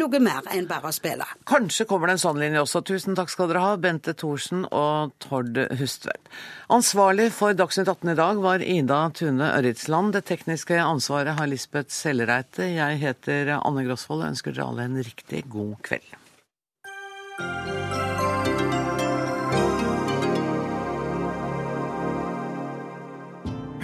[0.00, 1.26] noe mer enn bare å spille.
[1.48, 2.82] Kanskje kommer det en sånn linje også.
[2.86, 6.30] Tusen takk skal dere ha, Bente Thorsen og Tord Hustvedt.
[6.72, 10.14] Ansvarlig for Dagsnytt 18 i dag var Ida Tune Ørritsland.
[10.16, 12.68] Det tekniske ansvaret har Lisbeth Sellereite.
[12.76, 16.14] Jeg heter Anne Grosvold og ønsker dere alle en riktig god kveld.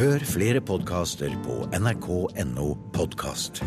[0.03, 3.63] Hør flere podkaster på nrk.no podkast.